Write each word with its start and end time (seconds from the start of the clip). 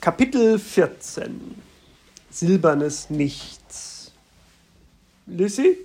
Kapitel 0.00 0.58
14 0.58 1.56
Silbernes 2.30 3.10
Nichts 3.10 4.12
Lissy? 5.26 5.78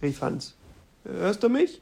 rief 0.00 0.20
Hans. 0.20 0.54
Hörst 1.04 1.42
du 1.42 1.48
mich? 1.48 1.80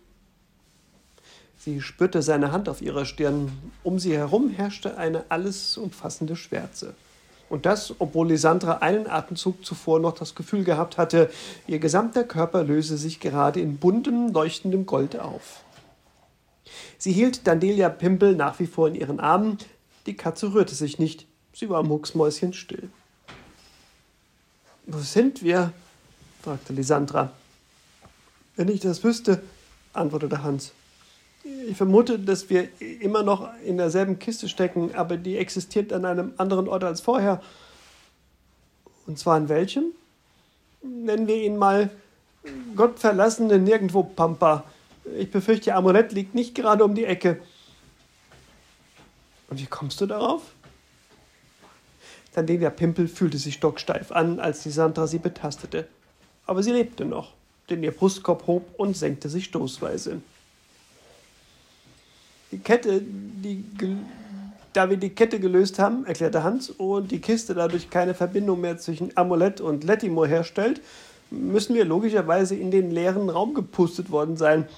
Sie 1.59 1.81
spürte 1.81 2.23
seine 2.23 2.53
Hand 2.53 2.69
auf 2.69 2.81
ihrer 2.81 3.05
Stirn. 3.05 3.53
Um 3.83 3.99
sie 3.99 4.17
herum 4.17 4.49
herrschte 4.51 4.97
eine 4.97 5.25
alles 5.29 5.77
umfassende 5.77 6.37
Schwärze. 6.37 6.95
Und 7.51 7.67
das, 7.67 7.95
obwohl 7.99 8.29
Lysandra 8.29 8.79
einen 8.79 9.07
Atemzug 9.07 9.65
zuvor 9.65 10.01
noch 10.01 10.15
das 10.15 10.35
Gefühl 10.35 10.65
gehabt 10.65 10.97
hatte, 10.97 11.31
ihr 11.67 11.79
gesamter 11.79 12.25
Körper 12.25 12.63
löse 12.63 12.97
sich 12.97 13.21
gerade 13.21 13.61
in 13.61 13.77
buntem, 13.77 14.33
leuchtendem 14.33 14.87
Gold 14.87 15.19
auf. 15.19 15.65
Sie 16.97 17.13
hielt 17.13 17.47
Dandelia 17.47 17.89
Pimpel 17.89 18.37
nach 18.37 18.59
wie 18.61 18.67
vor 18.67 18.89
in 18.89 18.95
ihren 18.95 19.21
Armen. 19.21 19.59
Die 20.11 20.17
Katze 20.17 20.53
rührte 20.53 20.75
sich 20.75 20.99
nicht. 20.99 21.25
Sie 21.53 21.71
war 21.71 21.85
mucksmäuschenstill. 21.85 22.91
Wo 24.85 24.99
sind 24.99 25.45
wir? 25.45 25.73
fragte 26.43 26.73
Lysandra. 26.73 27.31
Wenn 28.57 28.67
ich 28.67 28.81
das 28.81 29.05
wüsste, 29.05 29.41
antwortete 29.93 30.43
Hans. 30.43 30.73
Ich 31.69 31.77
vermute, 31.77 32.19
dass 32.19 32.51
wir 32.51 32.71
immer 32.81 33.23
noch 33.23 33.49
in 33.65 33.77
derselben 33.77 34.19
Kiste 34.19 34.49
stecken, 34.49 34.93
aber 34.97 35.17
die 35.17 35.37
existiert 35.37 35.93
an 35.93 36.05
einem 36.05 36.33
anderen 36.39 36.67
Ort 36.67 36.83
als 36.83 37.01
vorher. 37.01 37.41
Und 39.07 39.17
zwar 39.17 39.37
an 39.37 39.49
welchem? 39.49 39.93
Nennen 40.83 41.29
wir 41.29 41.37
ihn 41.37 41.57
mal 41.57 41.89
Gottverlassene 42.75 43.61
Nirgendwo 43.61 44.03
Pampa. 44.03 44.65
Ich 45.17 45.31
befürchte, 45.31 45.77
Amulett 45.77 46.11
liegt 46.11 46.35
nicht 46.35 46.57
gerade 46.57 46.83
um 46.83 46.97
die 46.97 47.05
Ecke. 47.05 47.41
Und 49.51 49.61
wie 49.61 49.67
kommst 49.67 50.01
du 50.01 50.07
darauf? 50.07 50.43
Sandelia 52.33 52.71
Pimpel 52.71 53.09
fühlte 53.09 53.39
sich 53.39 53.55
stocksteif 53.55 54.13
an, 54.13 54.39
als 54.39 54.63
die 54.63 54.71
Sandra 54.71 55.07
sie 55.07 55.19
betastete. 55.19 55.89
Aber 56.47 56.63
sie 56.63 56.73
lebte 56.73 57.05
noch, 57.05 57.35
denn 57.69 57.83
ihr 57.83 57.91
Brustkorb 57.91 58.47
hob 58.47 58.79
und 58.79 58.97
senkte 58.97 59.29
sich 59.29 59.45
stoßweise. 59.47 60.23
Die 62.53 62.59
Kette, 62.59 63.03
die, 63.03 63.65
da 64.73 64.91
wir 64.91 64.97
die 64.97 65.11
Kette 65.11 65.41
gelöst 65.41 65.79
haben, 65.79 66.07
erklärte 66.07 66.43
Hans, 66.43 66.71
und 66.71 67.11
die 67.11 67.21
Kiste 67.21 67.55
dadurch 67.55 67.91
keine 67.91 68.15
Verbindung 68.15 68.61
mehr 68.61 68.79
zwischen 68.79 69.17
Amulett 69.17 69.61
und 69.61 69.85
Lettimore 69.85 70.29
herstellt, 70.29 70.81
müssen 71.31 71.75
wir 71.75 71.85
logischerweise 71.85 72.57
in 72.57 72.71
den 72.71 72.91
leeren 72.91 73.31
Raum 73.31 73.55
gepustet 73.55 74.11
worden 74.11 74.37
sein. 74.37 74.69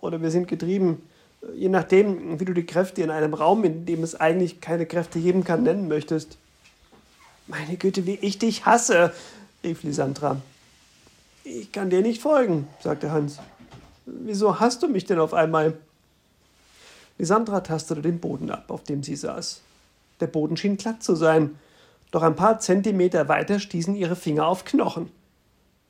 Oder 0.00 0.22
wir 0.22 0.30
sind 0.30 0.48
getrieben, 0.48 1.02
je 1.54 1.68
nachdem, 1.68 2.40
wie 2.40 2.44
du 2.44 2.52
die 2.52 2.66
Kräfte 2.66 3.02
in 3.02 3.10
einem 3.10 3.34
Raum, 3.34 3.64
in 3.64 3.86
dem 3.86 4.02
es 4.02 4.14
eigentlich 4.14 4.60
keine 4.60 4.86
Kräfte 4.86 5.20
geben 5.20 5.44
kann, 5.44 5.62
nennen 5.62 5.88
möchtest. 5.88 6.38
Meine 7.46 7.76
Güte, 7.76 8.06
wie 8.06 8.16
ich 8.16 8.38
dich 8.38 8.66
hasse, 8.66 9.12
rief 9.62 9.82
Lysandra. 9.82 10.40
Ich 11.44 11.70
kann 11.70 11.90
dir 11.90 12.02
nicht 12.02 12.22
folgen, 12.22 12.66
sagte 12.80 13.12
Hans. 13.12 13.38
Wieso 14.04 14.58
hast 14.58 14.82
du 14.82 14.88
mich 14.88 15.04
denn 15.04 15.18
auf 15.18 15.34
einmal? 15.34 15.74
Lysandra 17.18 17.60
tastete 17.60 18.02
den 18.02 18.20
Boden 18.20 18.50
ab, 18.50 18.64
auf 18.68 18.82
dem 18.84 19.02
sie 19.02 19.16
saß. 19.16 19.62
Der 20.20 20.26
Boden 20.26 20.56
schien 20.56 20.76
glatt 20.76 21.02
zu 21.02 21.14
sein, 21.14 21.58
doch 22.10 22.22
ein 22.22 22.36
paar 22.36 22.60
Zentimeter 22.60 23.28
weiter 23.28 23.58
stießen 23.60 23.94
ihre 23.94 24.16
Finger 24.16 24.46
auf 24.46 24.64
Knochen. 24.64 25.10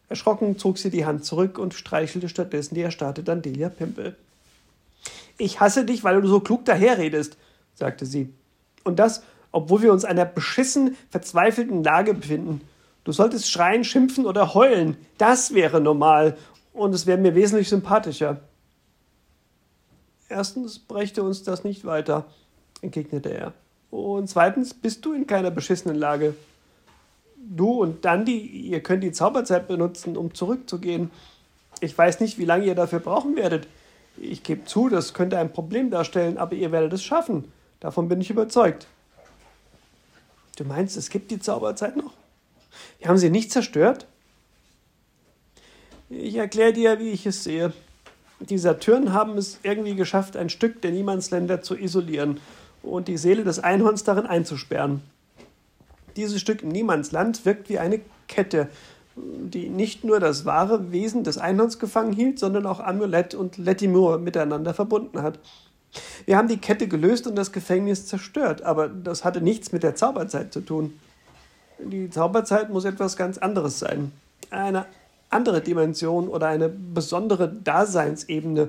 Erschrocken 0.08 0.58
zog 0.58 0.78
sie 0.78 0.90
die 0.90 1.04
Hand 1.04 1.24
zurück 1.24 1.58
und 1.58 1.74
streichelte 1.74 2.28
stattdessen 2.28 2.74
die 2.74 2.82
erstarrte 2.82 3.22
Dandelia 3.22 3.68
Pimpel. 3.68 4.16
Ich 5.38 5.60
hasse 5.60 5.84
dich, 5.84 6.04
weil 6.04 6.20
du 6.20 6.28
so 6.28 6.40
klug 6.40 6.64
daherredest, 6.64 7.36
sagte 7.74 8.06
sie. 8.06 8.32
Und 8.84 8.98
das, 8.98 9.22
obwohl 9.52 9.82
wir 9.82 9.92
uns 9.92 10.04
in 10.04 10.10
einer 10.10 10.24
beschissen, 10.24 10.96
verzweifelten 11.10 11.82
Lage 11.82 12.14
befinden. 12.14 12.60
Du 13.04 13.12
solltest 13.12 13.50
schreien, 13.50 13.84
schimpfen 13.84 14.26
oder 14.26 14.54
heulen. 14.54 14.96
Das 15.18 15.54
wäre 15.54 15.80
normal 15.80 16.36
und 16.72 16.94
es 16.94 17.06
wäre 17.06 17.18
mir 17.18 17.34
wesentlich 17.34 17.68
sympathischer. 17.68 18.40
Erstens 20.28 20.78
brächte 20.78 21.22
uns 21.22 21.42
das 21.42 21.64
nicht 21.64 21.84
weiter, 21.84 22.26
entgegnete 22.82 23.30
er. 23.30 23.52
Und 23.90 24.28
zweitens 24.28 24.74
bist 24.74 25.04
du 25.04 25.12
in 25.12 25.26
keiner 25.26 25.50
beschissenen 25.50 25.96
Lage. 25.96 26.34
Du 27.36 27.80
und 27.80 28.04
Dandy, 28.04 28.38
ihr 28.38 28.82
könnt 28.82 29.04
die 29.04 29.12
Zauberzeit 29.12 29.68
benutzen, 29.68 30.16
um 30.16 30.34
zurückzugehen. 30.34 31.10
Ich 31.80 31.96
weiß 31.96 32.20
nicht, 32.20 32.38
wie 32.38 32.44
lange 32.44 32.66
ihr 32.66 32.74
dafür 32.74 32.98
brauchen 32.98 33.36
werdet. 33.36 33.68
Ich 34.18 34.42
gebe 34.42 34.64
zu, 34.64 34.88
das 34.88 35.14
könnte 35.14 35.38
ein 35.38 35.52
Problem 35.52 35.90
darstellen, 35.90 36.38
aber 36.38 36.54
ihr 36.54 36.72
werdet 36.72 36.92
es 36.92 37.04
schaffen. 37.04 37.52
Davon 37.80 38.08
bin 38.08 38.20
ich 38.20 38.30
überzeugt. 38.30 38.86
Du 40.56 40.64
meinst, 40.64 40.96
es 40.96 41.10
gibt 41.10 41.30
die 41.30 41.38
Zauberzeit 41.38 41.96
noch? 41.96 42.12
Wir 42.98 43.08
haben 43.08 43.18
sie 43.18 43.30
nicht 43.30 43.52
zerstört? 43.52 44.06
Ich 46.08 46.36
erkläre 46.36 46.72
dir, 46.72 46.98
wie 46.98 47.10
ich 47.10 47.26
es 47.26 47.44
sehe. 47.44 47.72
Die 48.40 48.58
Satyren 48.58 49.12
haben 49.12 49.36
es 49.38 49.58
irgendwie 49.62 49.94
geschafft, 49.94 50.36
ein 50.36 50.50
Stück 50.50 50.80
der 50.82 50.92
Niemandsländer 50.92 51.62
zu 51.62 51.76
isolieren 51.76 52.40
und 52.82 53.08
die 53.08 53.16
Seele 53.16 53.44
des 53.44 53.58
Einhorns 53.58 54.04
darin 54.04 54.26
einzusperren. 54.26 55.02
Dieses 56.16 56.40
Stück 56.40 56.62
Niemandsland 56.64 57.44
wirkt 57.44 57.68
wie 57.68 57.78
eine 57.78 58.00
Kette, 58.28 58.68
die 59.16 59.68
nicht 59.68 60.04
nur 60.04 60.20
das 60.20 60.44
wahre 60.44 60.92
Wesen 60.92 61.24
des 61.24 61.38
Einhorns 61.38 61.78
gefangen 61.78 62.12
hielt, 62.12 62.38
sondern 62.38 62.66
auch 62.66 62.80
Amulett 62.80 63.34
und 63.34 63.56
Lettimur 63.56 64.18
miteinander 64.18 64.74
verbunden 64.74 65.22
hat. 65.22 65.38
Wir 66.26 66.36
haben 66.36 66.48
die 66.48 66.58
Kette 66.58 66.88
gelöst 66.88 67.26
und 67.26 67.36
das 67.36 67.52
Gefängnis 67.52 68.06
zerstört, 68.06 68.62
aber 68.62 68.88
das 68.88 69.24
hatte 69.24 69.40
nichts 69.40 69.72
mit 69.72 69.82
der 69.82 69.94
Zauberzeit 69.94 70.52
zu 70.52 70.60
tun. 70.60 70.98
Die 71.78 72.10
Zauberzeit 72.10 72.70
muss 72.70 72.84
etwas 72.84 73.16
ganz 73.16 73.38
anderes 73.38 73.78
sein. 73.78 74.12
Eine 74.50 74.86
andere 75.30 75.60
Dimension 75.60 76.28
oder 76.28 76.48
eine 76.48 76.68
besondere 76.68 77.48
Daseinsebene, 77.52 78.68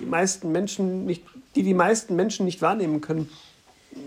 die, 0.00 0.06
meisten 0.06 0.52
Menschen 0.52 1.06
nicht, 1.06 1.22
die 1.54 1.62
die 1.62 1.74
meisten 1.74 2.16
Menschen 2.16 2.44
nicht 2.44 2.62
wahrnehmen 2.62 3.00
können. 3.00 3.30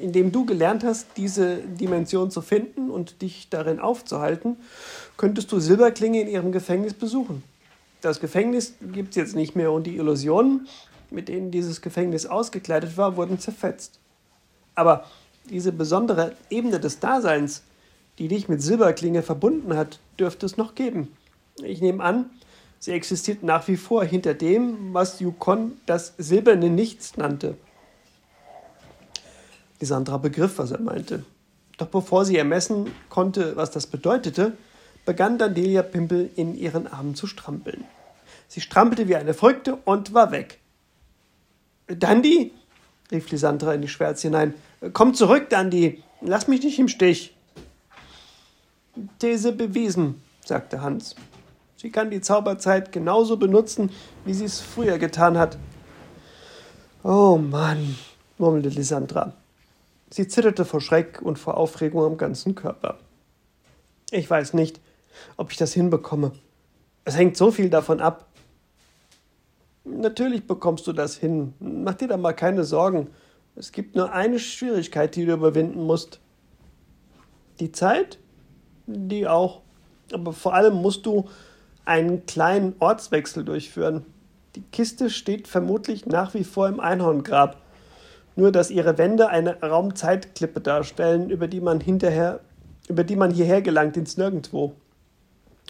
Indem 0.02 0.32
du 0.32 0.46
gelernt 0.46 0.84
hast, 0.84 1.08
diese 1.18 1.58
Dimension 1.58 2.32
zu 2.32 2.42
finden 2.42 2.90
und 2.90 3.22
dich 3.22 3.50
darin 3.50 3.80
aufzuhalten, 3.80 4.58
könntest 5.18 5.52
du 5.52 5.60
Silberklinge 5.60 6.22
in 6.22 6.28
ihrem 6.28 6.52
Gefängnis 6.52 6.94
besuchen. 6.94 7.44
Das 8.02 8.20
Gefängnis 8.20 8.76
gibt 8.94 9.10
es 9.10 9.16
jetzt 9.16 9.36
nicht 9.36 9.56
mehr 9.56 9.72
und 9.72 9.86
die 9.86 9.98
Illusionen, 9.98 10.68
mit 11.10 11.28
denen 11.28 11.52
dieses 11.52 11.82
Gefängnis 11.82 12.26
ausgekleidet 12.26 12.98
war, 12.98 13.18
wurden 13.18 13.40
zerfetzt. 13.40 14.00
Aber 14.76 15.06
diese 15.50 15.72
besondere 15.72 16.34
Ebene 16.50 16.80
des 16.80 17.00
Daseins, 17.00 17.64
die 18.18 18.28
dich 18.28 18.48
mit 18.48 18.62
Silberklinge 18.62 19.24
verbunden 19.24 19.76
hat, 19.76 20.00
dürfte 20.20 20.46
es 20.46 20.58
noch 20.58 20.76
geben. 20.76 21.12
Ich 21.64 21.82
nehme 21.82 22.04
an, 22.04 22.30
sie 22.80 22.92
existiert 22.92 23.44
nach 23.44 23.68
wie 23.68 23.78
vor 23.78 24.04
hinter 24.04 24.34
dem, 24.34 24.94
was 24.94 25.20
Yukon 25.20 25.74
das 25.86 26.14
silberne 26.18 26.70
Nichts 26.70 27.18
nannte. 27.18 27.58
Lisandra 29.80 30.18
begriff, 30.18 30.58
was 30.58 30.72
er 30.72 30.82
meinte. 30.82 31.24
Doch 31.78 31.88
bevor 31.88 32.26
sie 32.26 32.38
ermessen 32.38 32.92
konnte, 33.10 33.56
was 33.56 33.72
das 33.72 33.88
bedeutete, 33.88 34.54
begann 35.06 35.38
Dandelia 35.38 35.82
Pimpel 35.82 36.30
in 36.36 36.56
ihren 36.56 36.88
Armen 36.88 37.16
zu 37.16 37.26
strampeln. 37.26 37.86
Sie 38.48 38.62
strampelte 38.62 39.08
wie 39.08 39.16
eine 39.16 39.34
Verrückte 39.34 39.78
und 39.86 40.14
war 40.14 40.32
weg. 40.32 40.60
Dandy, 41.88 42.52
rief 43.12 43.32
Lisandra 43.32 43.74
in 43.74 43.82
die 43.82 43.88
Schwärze 43.88 44.28
hinein, 44.28 44.54
komm 44.94 45.14
zurück, 45.14 45.50
Dandy, 45.50 46.04
lass 46.22 46.48
mich 46.48 46.64
nicht 46.64 46.80
im 46.80 46.88
Stich. 46.88 47.36
These 49.20 49.54
bewiesen, 49.54 50.22
sagte 50.46 50.82
Hans. 50.82 51.16
Sie 51.78 51.92
kann 51.92 52.12
die 52.12 52.22
Zauberzeit 52.22 52.92
genauso 52.92 53.38
benutzen, 53.38 53.90
wie 54.26 54.34
sie 54.34 54.46
es 54.46 54.60
früher 54.60 54.98
getan 54.98 55.38
hat. 55.38 55.58
Oh 57.04 57.38
Mann, 57.38 57.96
murmelte 58.38 58.70
Lysandra. 58.70 59.34
Sie 60.10 60.28
zitterte 60.28 60.66
vor 60.66 60.82
Schreck 60.82 61.22
und 61.22 61.38
vor 61.38 61.58
Aufregung 61.58 62.04
am 62.04 62.18
ganzen 62.18 62.56
Körper. 62.56 62.98
Ich 64.12 64.30
weiß 64.30 64.54
nicht, 64.54 64.80
ob 65.38 65.52
ich 65.52 65.58
das 65.58 65.74
hinbekomme. 65.74 66.32
Es 67.06 67.18
hängt 67.18 67.38
so 67.38 67.52
viel 67.52 67.70
davon 67.70 68.02
ab. 68.02 68.28
Natürlich 69.84 70.46
bekommst 70.46 70.88
du 70.88 70.94
das 70.94 71.16
hin. 71.16 71.54
Mach 71.60 71.96
dir 71.96 72.08
da 72.08 72.18
mal 72.18 72.34
keine 72.34 72.64
Sorgen. 72.64 73.10
Es 73.56 73.72
gibt 73.72 73.96
nur 73.96 74.12
eine 74.14 74.40
Schwierigkeit, 74.40 75.16
die 75.16 75.26
du 75.26 75.34
überwinden 75.34 75.84
musst. 75.84 76.20
Die 77.60 77.72
Zeit? 77.72 78.20
Die 78.86 79.28
auch. 79.28 79.62
Aber 80.14 80.34
vor 80.34 80.54
allem 80.54 80.76
musst 80.76 81.06
du 81.06 81.30
einen 81.86 82.26
kleinen 82.26 82.76
Ortswechsel 82.80 83.44
durchführen. 83.44 84.06
Die 84.56 84.62
Kiste 84.62 85.10
steht 85.10 85.48
vermutlich 85.48 86.06
nach 86.06 86.34
wie 86.34 86.44
vor 86.44 86.68
im 86.68 86.80
Einhorngrab, 86.80 87.62
nur 88.40 88.52
dass 88.52 88.72
ihre 88.72 88.98
Wände 88.98 89.28
eine 89.28 89.62
Raumzeitklippe 89.62 90.62
darstellen, 90.62 91.30
über 91.30 91.48
die 91.48 91.60
man 91.60 91.82
hinterher, 91.82 92.40
über 92.88 93.04
die 93.04 93.18
man 93.18 93.32
hierher 93.32 93.62
gelangt 93.62 93.98
ins 93.98 94.18
Nirgendwo. 94.18 94.74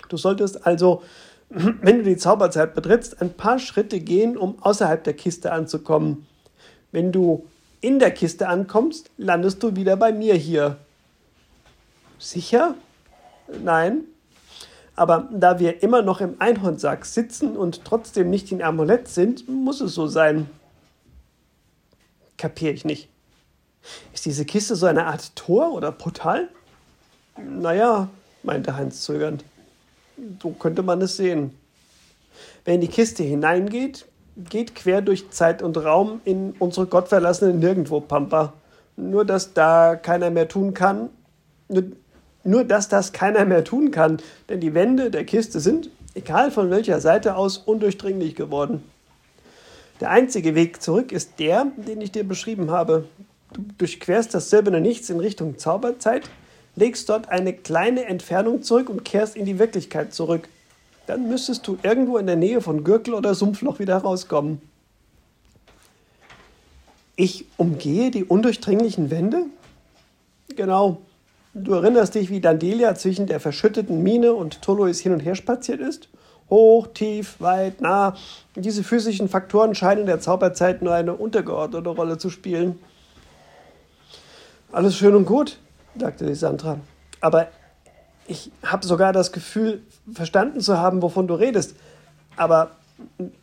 Du 0.07 0.17
solltest 0.17 0.65
also, 0.65 1.01
wenn 1.49 1.97
du 1.97 2.03
die 2.03 2.17
Zauberzeit 2.17 2.75
betrittst, 2.75 3.21
ein 3.21 3.33
paar 3.33 3.59
Schritte 3.59 3.99
gehen, 3.99 4.37
um 4.37 4.61
außerhalb 4.61 5.03
der 5.03 5.13
Kiste 5.13 5.51
anzukommen. 5.51 6.27
Wenn 6.91 7.11
du 7.11 7.45
in 7.81 7.97
der 7.99 8.11
Kiste 8.11 8.47
ankommst, 8.47 9.09
landest 9.17 9.63
du 9.63 9.75
wieder 9.75 9.97
bei 9.97 10.11
mir 10.11 10.35
hier. 10.35 10.77
Sicher? 12.19 12.75
Nein. 13.63 14.01
Aber 14.95 15.29
da 15.31 15.59
wir 15.59 15.81
immer 15.81 16.01
noch 16.01 16.19
im 16.19 16.35
Einhornsack 16.39 17.05
sitzen 17.05 17.55
und 17.55 17.85
trotzdem 17.85 18.29
nicht 18.29 18.51
in 18.51 18.61
Amulett 18.61 19.07
sind, 19.07 19.47
muss 19.47 19.79
es 19.81 19.95
so 19.95 20.07
sein. 20.07 20.49
Kapier 22.39 22.73
ich 22.73 22.85
nicht. 22.85 23.09
Ist 24.13 24.25
diese 24.25 24.45
Kiste 24.45 24.75
so 24.75 24.87
eine 24.87 25.05
Art 25.05 25.35
Tor 25.35 25.73
oder 25.73 25.91
Portal? 25.91 26.47
Naja, 27.37 28.09
meinte 28.41 28.75
Heinz 28.75 29.01
zögernd. 29.01 29.43
So 30.41 30.51
könnte 30.51 30.81
man 30.81 31.01
es 31.01 31.17
sehen. 31.17 31.55
Wer 32.65 32.75
in 32.75 32.81
die 32.81 32.87
Kiste 32.87 33.23
hineingeht, 33.23 34.05
geht 34.35 34.73
quer 34.73 35.01
durch 35.01 35.29
Zeit 35.31 35.61
und 35.61 35.77
Raum 35.77 36.21
in 36.25 36.53
unsere 36.59 36.87
gottverlassene 36.87 37.53
Nirgendwo-Pampa. 37.53 38.53
Nur, 38.95 39.25
dass 39.25 39.53
da 39.53 39.95
keiner 39.95 40.29
mehr 40.29 40.47
tun 40.47 40.73
kann. 40.73 41.09
Nur, 41.67 41.83
nur, 42.43 42.63
dass 42.63 42.87
das 42.87 43.11
keiner 43.11 43.45
mehr 43.45 43.65
tun 43.65 43.91
kann, 43.91 44.17
denn 44.47 44.61
die 44.61 44.73
Wände 44.73 45.11
der 45.11 45.25
Kiste 45.25 45.59
sind, 45.59 45.89
egal 46.15 46.51
von 46.51 46.69
welcher 46.69 47.01
Seite 47.01 47.35
aus, 47.35 47.57
undurchdringlich 47.57 48.35
geworden. 48.35 48.83
Der 49.99 50.11
einzige 50.11 50.55
Weg 50.55 50.81
zurück 50.81 51.11
ist 51.11 51.39
der, 51.39 51.67
den 51.75 52.01
ich 52.01 52.11
dir 52.11 52.23
beschrieben 52.23 52.71
habe. 52.71 53.05
Du 53.53 53.63
durchquerst 53.77 54.33
das 54.33 54.49
silberne 54.49 54.79
Nichts 54.79 55.09
in 55.09 55.19
Richtung 55.19 55.57
Zauberzeit, 55.57 56.29
legst 56.75 57.09
dort 57.09 57.29
eine 57.29 57.53
kleine 57.53 58.05
Entfernung 58.05 58.61
zurück 58.63 58.89
und 58.89 59.03
kehrst 59.03 59.35
in 59.35 59.45
die 59.45 59.59
Wirklichkeit 59.59 60.13
zurück. 60.13 60.47
Dann 61.07 61.27
müsstest 61.27 61.67
du 61.67 61.77
irgendwo 61.83 62.17
in 62.17 62.27
der 62.27 62.35
Nähe 62.35 62.61
von 62.61 62.83
Gürtel 62.83 63.13
oder 63.13 63.33
Sumpfloch 63.33 63.79
wieder 63.79 63.97
rauskommen. 63.97 64.61
Ich 67.15 67.45
umgehe 67.57 68.11
die 68.11 68.23
undurchdringlichen 68.23 69.11
Wände? 69.11 69.47
Genau. 70.55 71.01
Du 71.53 71.73
erinnerst 71.73 72.15
dich, 72.15 72.29
wie 72.29 72.39
Dandelia 72.39 72.95
zwischen 72.95 73.25
der 73.25 73.39
verschütteten 73.39 74.03
Mine 74.03 74.33
und 74.33 74.61
Tolois 74.61 74.99
hin 74.99 75.11
und 75.11 75.19
her 75.19 75.35
spaziert 75.35 75.81
ist? 75.81 76.07
Hoch, 76.49 76.87
tief, 76.93 77.35
weit, 77.39 77.81
nah. 77.81 78.15
Diese 78.55 78.83
physischen 78.83 79.29
Faktoren 79.29 79.75
scheinen 79.75 80.01
in 80.01 80.07
der 80.07 80.19
Zauberzeit 80.19 80.81
nur 80.81 80.93
eine 80.93 81.13
untergeordnete 81.13 81.89
Rolle 81.89 82.17
zu 82.17 82.29
spielen. 82.29 82.79
Alles 84.71 84.95
schön 84.95 85.15
und 85.15 85.25
gut, 85.25 85.57
sagte 85.97 86.25
Lysandra. 86.25 86.79
Aber 87.21 87.47
ich 88.27 88.51
habe 88.63 88.85
sogar 88.85 89.13
das 89.13 89.31
Gefühl, 89.31 89.81
verstanden 90.13 90.61
zu 90.61 90.77
haben, 90.77 91.01
wovon 91.01 91.27
du 91.27 91.33
redest. 91.33 91.75
Aber 92.35 92.71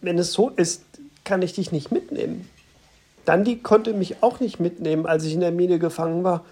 wenn 0.00 0.18
es 0.18 0.32
so 0.32 0.50
ist, 0.50 0.84
kann 1.24 1.42
ich 1.42 1.54
dich 1.54 1.72
nicht 1.72 1.90
mitnehmen. 1.90 2.48
Dandy 3.24 3.56
konnte 3.56 3.92
mich 3.92 4.22
auch 4.22 4.38
nicht 4.38 4.60
mitnehmen, 4.60 5.06
als 5.06 5.24
ich 5.24 5.34
in 5.34 5.40
der 5.40 5.50
Mine 5.50 5.78
gefangen 5.78 6.22
war. 6.22 6.44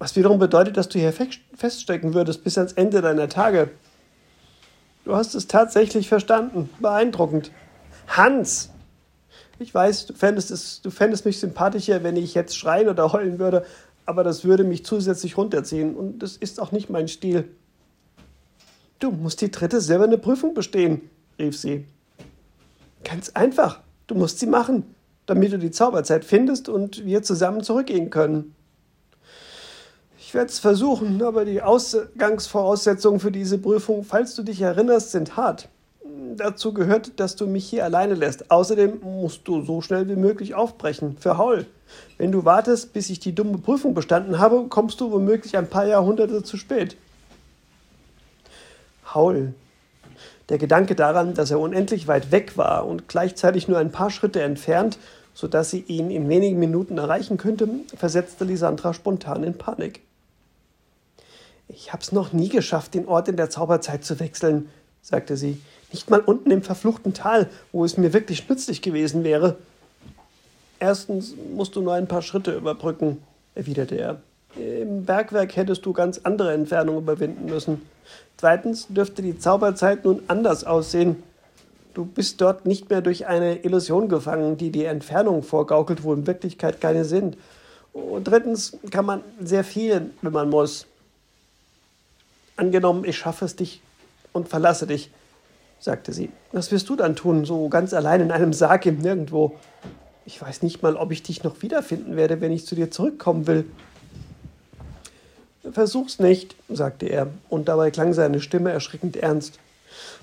Was 0.00 0.16
wiederum 0.16 0.40
bedeutet, 0.40 0.76
dass 0.76 0.88
du 0.88 0.98
hier 0.98 1.12
feststecken 1.12 2.12
würdest 2.12 2.42
bis 2.42 2.58
ans 2.58 2.72
Ende 2.72 3.00
deiner 3.00 3.28
Tage. 3.28 3.70
Du 5.04 5.16
hast 5.16 5.34
es 5.34 5.48
tatsächlich 5.48 6.08
verstanden. 6.08 6.68
Beeindruckend. 6.80 7.50
Hans! 8.06 8.70
Ich 9.58 9.74
weiß, 9.74 10.06
du 10.06 10.14
fändest, 10.14 10.50
es, 10.50 10.80
du 10.82 10.90
fändest 10.90 11.24
mich 11.24 11.38
sympathischer, 11.38 12.02
wenn 12.02 12.16
ich 12.16 12.34
jetzt 12.34 12.56
schreien 12.56 12.88
oder 12.88 13.12
heulen 13.12 13.38
würde, 13.38 13.64
aber 14.06 14.24
das 14.24 14.44
würde 14.44 14.64
mich 14.64 14.84
zusätzlich 14.84 15.36
runterziehen 15.36 15.94
und 15.94 16.20
das 16.20 16.36
ist 16.36 16.60
auch 16.60 16.72
nicht 16.72 16.90
mein 16.90 17.06
Stil. 17.06 17.48
Du 18.98 19.10
musst 19.10 19.40
die 19.40 19.50
dritte 19.50 19.80
silberne 19.80 20.18
Prüfung 20.18 20.54
bestehen, 20.54 21.10
rief 21.38 21.56
sie. 21.56 21.86
Ganz 23.04 23.30
einfach, 23.30 23.80
du 24.06 24.14
musst 24.14 24.38
sie 24.38 24.46
machen, 24.46 24.84
damit 25.26 25.52
du 25.52 25.58
die 25.58 25.70
Zauberzeit 25.70 26.24
findest 26.24 26.68
und 26.68 27.04
wir 27.04 27.22
zusammen 27.22 27.62
zurückgehen 27.62 28.10
können. 28.10 28.54
Ich 30.32 30.34
werde 30.34 30.48
es 30.48 30.60
versuchen, 30.60 31.22
aber 31.22 31.44
die 31.44 31.60
Ausgangsvoraussetzungen 31.60 33.20
für 33.20 33.30
diese 33.30 33.58
Prüfung, 33.58 34.02
falls 34.02 34.34
du 34.34 34.42
dich 34.42 34.62
erinnerst, 34.62 35.10
sind 35.10 35.36
hart. 35.36 35.68
Dazu 36.38 36.72
gehört, 36.72 37.20
dass 37.20 37.36
du 37.36 37.46
mich 37.46 37.68
hier 37.68 37.84
alleine 37.84 38.14
lässt. 38.14 38.50
Außerdem 38.50 39.00
musst 39.02 39.46
du 39.46 39.60
so 39.60 39.82
schnell 39.82 40.08
wie 40.08 40.16
möglich 40.16 40.54
aufbrechen. 40.54 41.18
Für 41.20 41.36
Haul. 41.36 41.66
Wenn 42.16 42.32
du 42.32 42.46
wartest, 42.46 42.94
bis 42.94 43.10
ich 43.10 43.20
die 43.20 43.34
dumme 43.34 43.58
Prüfung 43.58 43.92
bestanden 43.92 44.38
habe, 44.38 44.68
kommst 44.70 45.02
du 45.02 45.12
womöglich 45.12 45.58
ein 45.58 45.68
paar 45.68 45.84
Jahrhunderte 45.84 46.42
zu 46.42 46.56
spät. 46.56 46.96
Haul. 49.12 49.52
Der 50.48 50.56
Gedanke 50.56 50.94
daran, 50.94 51.34
dass 51.34 51.50
er 51.50 51.60
unendlich 51.60 52.08
weit 52.08 52.32
weg 52.32 52.56
war 52.56 52.86
und 52.86 53.06
gleichzeitig 53.06 53.68
nur 53.68 53.76
ein 53.76 53.92
paar 53.92 54.08
Schritte 54.08 54.40
entfernt, 54.40 54.98
sodass 55.34 55.68
sie 55.68 55.84
ihn 55.88 56.10
in 56.10 56.30
wenigen 56.30 56.58
Minuten 56.58 56.96
erreichen 56.96 57.36
könnte, 57.36 57.68
versetzte 57.94 58.46
Lisandra 58.46 58.94
spontan 58.94 59.44
in 59.44 59.58
Panik. 59.58 60.00
Ich 61.74 61.92
hab's 61.92 62.12
noch 62.12 62.32
nie 62.32 62.50
geschafft, 62.50 62.94
den 62.94 63.08
Ort 63.08 63.28
in 63.28 63.36
der 63.36 63.48
Zauberzeit 63.48 64.04
zu 64.04 64.20
wechseln, 64.20 64.68
sagte 65.00 65.36
sie. 65.36 65.60
Nicht 65.90 66.10
mal 66.10 66.20
unten 66.20 66.50
im 66.50 66.62
verfluchten 66.62 67.14
Tal, 67.14 67.48
wo 67.72 67.84
es 67.84 67.96
mir 67.96 68.12
wirklich 68.12 68.48
nützlich 68.48 68.82
gewesen 68.82 69.24
wäre. 69.24 69.56
Erstens 70.78 71.34
musst 71.54 71.74
du 71.76 71.80
nur 71.80 71.94
ein 71.94 72.08
paar 72.08 72.22
Schritte 72.22 72.54
überbrücken, 72.54 73.22
erwiderte 73.54 73.96
er. 73.96 74.20
Im 74.56 75.04
Bergwerk 75.06 75.56
hättest 75.56 75.86
du 75.86 75.92
ganz 75.92 76.20
andere 76.24 76.52
Entfernungen 76.52 77.02
überwinden 77.02 77.46
müssen. 77.46 77.82
Zweitens 78.36 78.86
dürfte 78.88 79.22
die 79.22 79.38
Zauberzeit 79.38 80.04
nun 80.04 80.22
anders 80.28 80.64
aussehen. 80.64 81.22
Du 81.94 82.04
bist 82.04 82.40
dort 82.40 82.66
nicht 82.66 82.90
mehr 82.90 83.00
durch 83.00 83.26
eine 83.26 83.64
Illusion 83.64 84.08
gefangen, 84.08 84.56
die 84.58 84.70
die 84.70 84.84
Entfernung 84.84 85.42
vorgaukelt, 85.42 86.04
wo 86.04 86.12
in 86.12 86.26
Wirklichkeit 86.26 86.80
keine 86.80 87.04
sind. 87.04 87.36
Und 87.92 88.24
drittens 88.24 88.76
kann 88.90 89.06
man 89.06 89.20
sehr 89.40 89.64
viel, 89.64 90.10
wenn 90.20 90.32
man 90.32 90.50
muss. 90.50 90.86
Angenommen, 92.56 93.04
ich 93.04 93.16
schaffe 93.16 93.44
es 93.44 93.56
dich 93.56 93.80
und 94.32 94.48
verlasse 94.48 94.86
dich, 94.86 95.10
sagte 95.80 96.12
sie. 96.12 96.30
Was 96.52 96.70
wirst 96.70 96.88
du 96.88 96.96
dann 96.96 97.16
tun, 97.16 97.44
so 97.44 97.68
ganz 97.68 97.94
allein 97.94 98.20
in 98.20 98.30
einem 98.30 98.52
Sarg 98.52 98.86
im 98.86 98.98
Nirgendwo? 98.98 99.56
Ich 100.24 100.40
weiß 100.40 100.62
nicht 100.62 100.82
mal, 100.82 100.96
ob 100.96 101.10
ich 101.12 101.22
dich 101.22 101.42
noch 101.42 101.62
wiederfinden 101.62 102.16
werde, 102.16 102.40
wenn 102.40 102.52
ich 102.52 102.66
zu 102.66 102.74
dir 102.74 102.90
zurückkommen 102.90 103.46
will. 103.46 103.64
Versuch's 105.72 106.18
nicht, 106.18 106.56
sagte 106.68 107.06
er, 107.06 107.28
und 107.48 107.68
dabei 107.68 107.90
klang 107.90 108.12
seine 108.12 108.40
Stimme 108.40 108.70
erschreckend 108.70 109.16
ernst. 109.16 109.58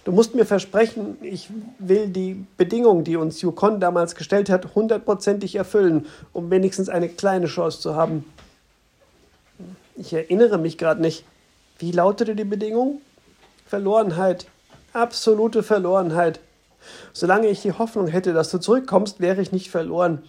Du 0.04 0.12
musst 0.12 0.36
mir 0.36 0.46
versprechen, 0.46 1.18
ich 1.22 1.50
will 1.78 2.08
die 2.08 2.46
Bedingungen, 2.58 3.04
die 3.04 3.16
uns 3.16 3.42
Yukon 3.42 3.80
damals 3.80 4.16
gestellt 4.16 4.50
hat, 4.50 4.76
hundertprozentig 4.76 5.56
erfüllen, 5.56 6.08
um 6.34 6.50
wenigstens 6.50 6.90
eine 6.90 7.10
kleine 7.10 7.48
Chance 7.48 7.80
zu 7.80 7.96
haben. 7.96 8.26
Ich 9.96 10.14
erinnere 10.14 10.58
mich 10.58 10.78
gerade 10.78 11.02
nicht. 11.02 11.26
Wie 11.80 11.92
lautete 11.92 12.36
die 12.36 12.44
Bedingung? 12.44 13.02
Verlorenheit. 13.66 14.48
Absolute 14.92 15.64
Verlorenheit. 15.64 16.42
Solange 17.14 17.48
ich 17.48 17.62
die 17.62 17.72
Hoffnung 17.72 18.08
hätte, 18.08 18.34
dass 18.34 18.52
du 18.52 18.58
zurückkommst, 18.58 19.22
wäre 19.22 19.42
ich 19.42 19.54
nicht 19.54 19.72
verloren. 19.72 20.24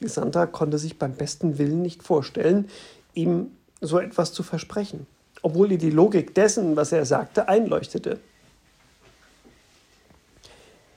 Santa 0.00 0.46
konnte 0.46 0.78
sich 0.78 0.98
beim 0.98 1.14
besten 1.14 1.58
Willen 1.58 1.82
nicht 1.82 2.02
vorstellen, 2.02 2.68
ihm 3.14 3.52
so 3.80 3.98
etwas 3.98 4.32
zu 4.32 4.42
versprechen, 4.42 5.06
obwohl 5.42 5.72
ihr 5.72 5.78
die 5.78 5.90
Logik 5.90 6.34
dessen, 6.34 6.76
was 6.76 6.92
er 6.92 7.04
sagte, 7.04 7.48
einleuchtete. 7.48 8.18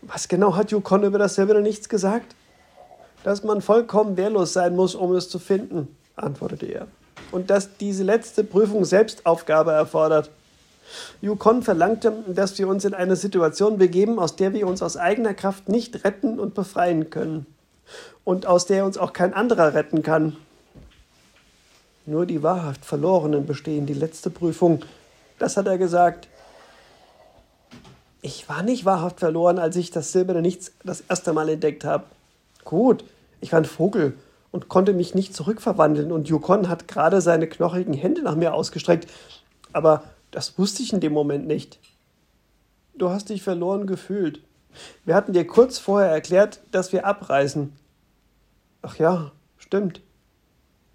Was 0.02 0.28
genau 0.28 0.56
hat 0.56 0.72
Yukon 0.72 1.04
über 1.04 1.20
das 1.20 1.36
Silberne 1.36 1.62
nichts 1.62 1.90
gesagt? 1.90 2.36
Dass 3.24 3.44
man 3.44 3.62
vollkommen 3.62 4.18
wehrlos 4.18 4.54
sein 4.54 4.76
muss, 4.76 4.96
um 4.96 5.14
es 5.14 5.30
zu 5.30 5.38
finden, 5.38 5.96
antwortete 6.16 6.66
er. 6.66 6.88
Und 7.32 7.50
dass 7.50 7.78
diese 7.78 8.04
letzte 8.04 8.44
Prüfung 8.44 8.86
Selbstaufgabe 8.86 9.72
erfordert. 9.72 10.30
Yukon 11.22 11.64
verlangte, 11.64 12.12
dass 12.28 12.58
wir 12.60 12.68
uns 12.68 12.84
in 12.84 12.94
eine 12.94 13.16
Situation 13.16 13.78
begeben, 13.78 14.20
aus 14.20 14.36
der 14.36 14.54
wir 14.54 14.68
uns 14.68 14.82
aus 14.82 14.98
eigener 14.98 15.34
Kraft 15.34 15.70
nicht 15.70 16.04
retten 16.04 16.40
und 16.40 16.54
befreien 16.54 17.10
können. 17.10 17.46
Und 18.24 18.46
aus 18.46 18.66
der 18.66 18.86
uns 18.86 18.98
auch 18.98 19.14
kein 19.14 19.34
anderer 19.34 19.74
retten 19.74 20.04
kann. 20.04 20.36
Nur 22.06 22.26
die 22.26 22.44
wahrhaft 22.44 22.84
Verlorenen 22.84 23.46
bestehen 23.46 23.86
die 23.86 23.94
letzte 23.94 24.30
Prüfung. 24.30 24.84
Das 25.40 25.56
hat 25.56 25.68
er 25.68 25.78
gesagt. 25.78 26.28
Ich 28.22 28.48
war 28.50 28.62
nicht 28.64 28.86
wahrhaft 28.86 29.20
verloren, 29.20 29.58
als 29.58 29.76
ich 29.76 29.92
das 29.92 30.12
silberne 30.12 30.42
Nichts 30.42 30.72
das 30.84 31.02
erste 31.02 31.34
Mal 31.34 31.50
entdeckt 31.50 31.86
habe. 31.86 32.04
Gut, 32.64 33.04
ich 33.40 33.52
war 33.52 33.60
ein 33.60 33.66
Vogel 33.66 34.14
und 34.52 34.68
konnte 34.68 34.94
mich 34.94 35.16
nicht 35.16 35.34
zurückverwandeln 35.34 36.12
und 36.12 36.28
Yukon 36.28 36.68
hat 36.70 36.88
gerade 36.88 37.22
seine 37.22 37.48
knochigen 37.48 37.94
Hände 37.94 38.22
nach 38.22 38.36
mir 38.36 38.54
ausgestreckt. 38.54 39.10
Aber 39.74 40.04
das 40.32 40.58
wusste 40.58 40.84
ich 40.84 40.94
in 40.94 41.00
dem 41.00 41.14
Moment 41.14 41.48
nicht. 41.48 41.80
Du 42.94 43.10
hast 43.10 43.30
dich 43.30 43.44
verloren 43.44 43.88
gefühlt. 43.88 44.42
Wir 45.06 45.16
hatten 45.16 45.34
dir 45.34 45.48
kurz 45.48 45.80
vorher 45.80 46.12
erklärt, 46.12 46.62
dass 46.72 46.94
wir 46.94 47.06
abreisen. 47.06 47.74
Ach 48.82 48.98
ja, 48.98 49.32
stimmt. 49.58 50.02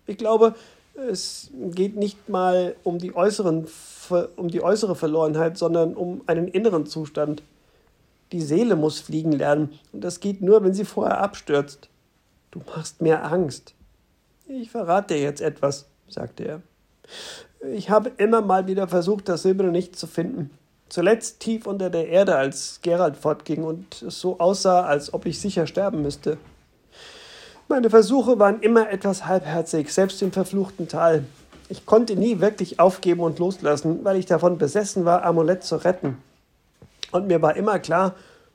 Ich 0.07 0.19
glaube, 0.19 0.55
es 1.09 1.51
geht 1.53 1.97
nicht 1.97 2.29
mal 2.29 2.77
um 2.85 2.99
die, 2.99 3.15
äußeren, 3.15 3.67
um 4.37 4.49
die 4.49 4.63
äußere 4.63 4.95
Verlorenheit, 4.97 5.59
sondern 5.59 5.95
um 5.95 6.23
einen 6.27 6.49
inneren 6.49 6.87
Zustand. 6.87 7.43
Die 8.33 8.41
Seele 8.41 8.77
muss 8.77 9.01
fliegen 9.01 9.33
lernen 9.33 9.79
und 9.93 10.03
das 10.03 10.21
geht 10.21 10.43
nur, 10.43 10.65
wenn 10.65 10.75
sie 10.75 10.85
vorher 10.85 11.21
abstürzt. 11.21 11.89
Du 12.57 12.63
machst 12.75 13.03
mir 13.03 13.23
Angst. 13.23 13.75
Ich 14.49 14.71
verrate 14.71 15.15
dir 15.15 15.21
jetzt 15.21 15.43
etwas, 15.43 15.87
sagte 16.09 16.45
er. 16.45 16.63
Ich 17.75 17.91
habe 17.91 18.13
immer 18.17 18.41
mal 18.41 18.67
wieder 18.67 18.89
versucht, 18.89 19.29
das 19.29 19.43
Silberne 19.43 19.73
nicht 19.73 19.97
zu 19.99 20.07
finden. 20.07 20.51
Zuletzt 20.89 21.41
tief 21.41 21.67
unter 21.67 21.91
der 21.91 22.09
Erde, 22.09 22.37
als 22.37 22.81
Gerald 22.81 23.17
fortging 23.17 23.63
und 23.65 24.03
es 24.03 24.21
so 24.21 24.39
aussah, 24.39 24.87
als 24.87 25.13
ob 25.13 25.27
ich 25.27 25.39
sicher 25.41 25.67
sterben 25.67 26.01
müsste. 26.01 26.39
Meine 27.69 27.91
Versuche 27.91 28.39
waren 28.39 28.61
immer 28.61 28.91
etwas 28.91 29.27
halbherzig, 29.27 29.93
selbst 29.93 30.23
im 30.23 30.33
verfluchten 30.33 30.89
Tal. 30.89 31.25
Ich 31.69 31.85
konnte 31.85 32.17
nie 32.17 32.41
wirklich 32.41 32.79
aufgeben 32.81 33.21
und 33.21 33.39
loslassen, 33.39 34.05
weil 34.05 34.17
ich 34.17 34.27
davon 34.27 34.57
besessen 34.57 35.05
war, 35.05 35.25
Amulett 35.25 35.65
zu 35.65 35.77
retten. 35.77 36.23
Und 37.11 37.27
mir 37.27 37.43
war 37.43 37.57
immer 37.57 37.81
klar, 37.81 38.15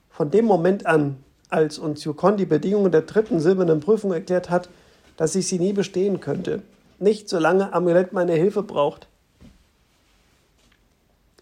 von 0.09 0.31
dem 0.31 0.45
Moment 0.45 0.85
an, 0.85 1.17
als 1.51 1.77
uns 1.77 2.03
Yukon 2.03 2.37
die 2.37 2.45
Bedingungen 2.45 2.91
der 2.91 3.01
dritten 3.01 3.39
silbernen 3.39 3.79
Prüfung 3.79 4.11
erklärt 4.11 4.49
hat, 4.49 4.69
dass 5.17 5.35
ich 5.35 5.47
sie 5.47 5.59
nie 5.59 5.73
bestehen 5.73 6.19
könnte. 6.19 6.63
Nicht 6.99 7.29
solange 7.29 7.73
Amulett 7.73 8.13
meine 8.13 8.33
Hilfe 8.33 8.63
braucht. 8.63 9.07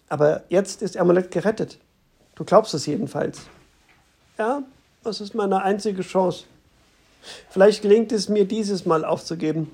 Aber 0.10 0.44
jetzt 0.50 0.82
ist 0.82 0.98
Amulett 0.98 1.32
gerettet. 1.32 1.78
Du 2.36 2.44
glaubst 2.44 2.74
es 2.74 2.86
jedenfalls. 2.86 3.42
Ja, 4.38 4.64
das 5.04 5.22
ist 5.22 5.36
meine 5.36 5.62
einzige 5.62 6.02
Chance. 6.02 6.46
Vielleicht 7.50 7.82
gelingt 7.82 8.12
es 8.12 8.30
mir 8.30 8.46
dieses 8.46 8.86
Mal 8.86 9.06
aufzugeben. 9.06 9.70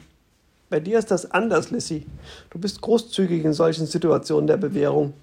Bei 0.69 0.79
dir 0.79 0.99
ist 0.99 1.11
das 1.11 1.31
anders, 1.31 1.71
Lissy. 1.71 2.05
Du 2.49 2.59
bist 2.59 2.81
großzügig 2.81 3.45
in 3.45 3.53
solchen 3.53 3.85
Situationen 3.85 4.47
der 4.47 4.57
Bewährung. 4.57 5.13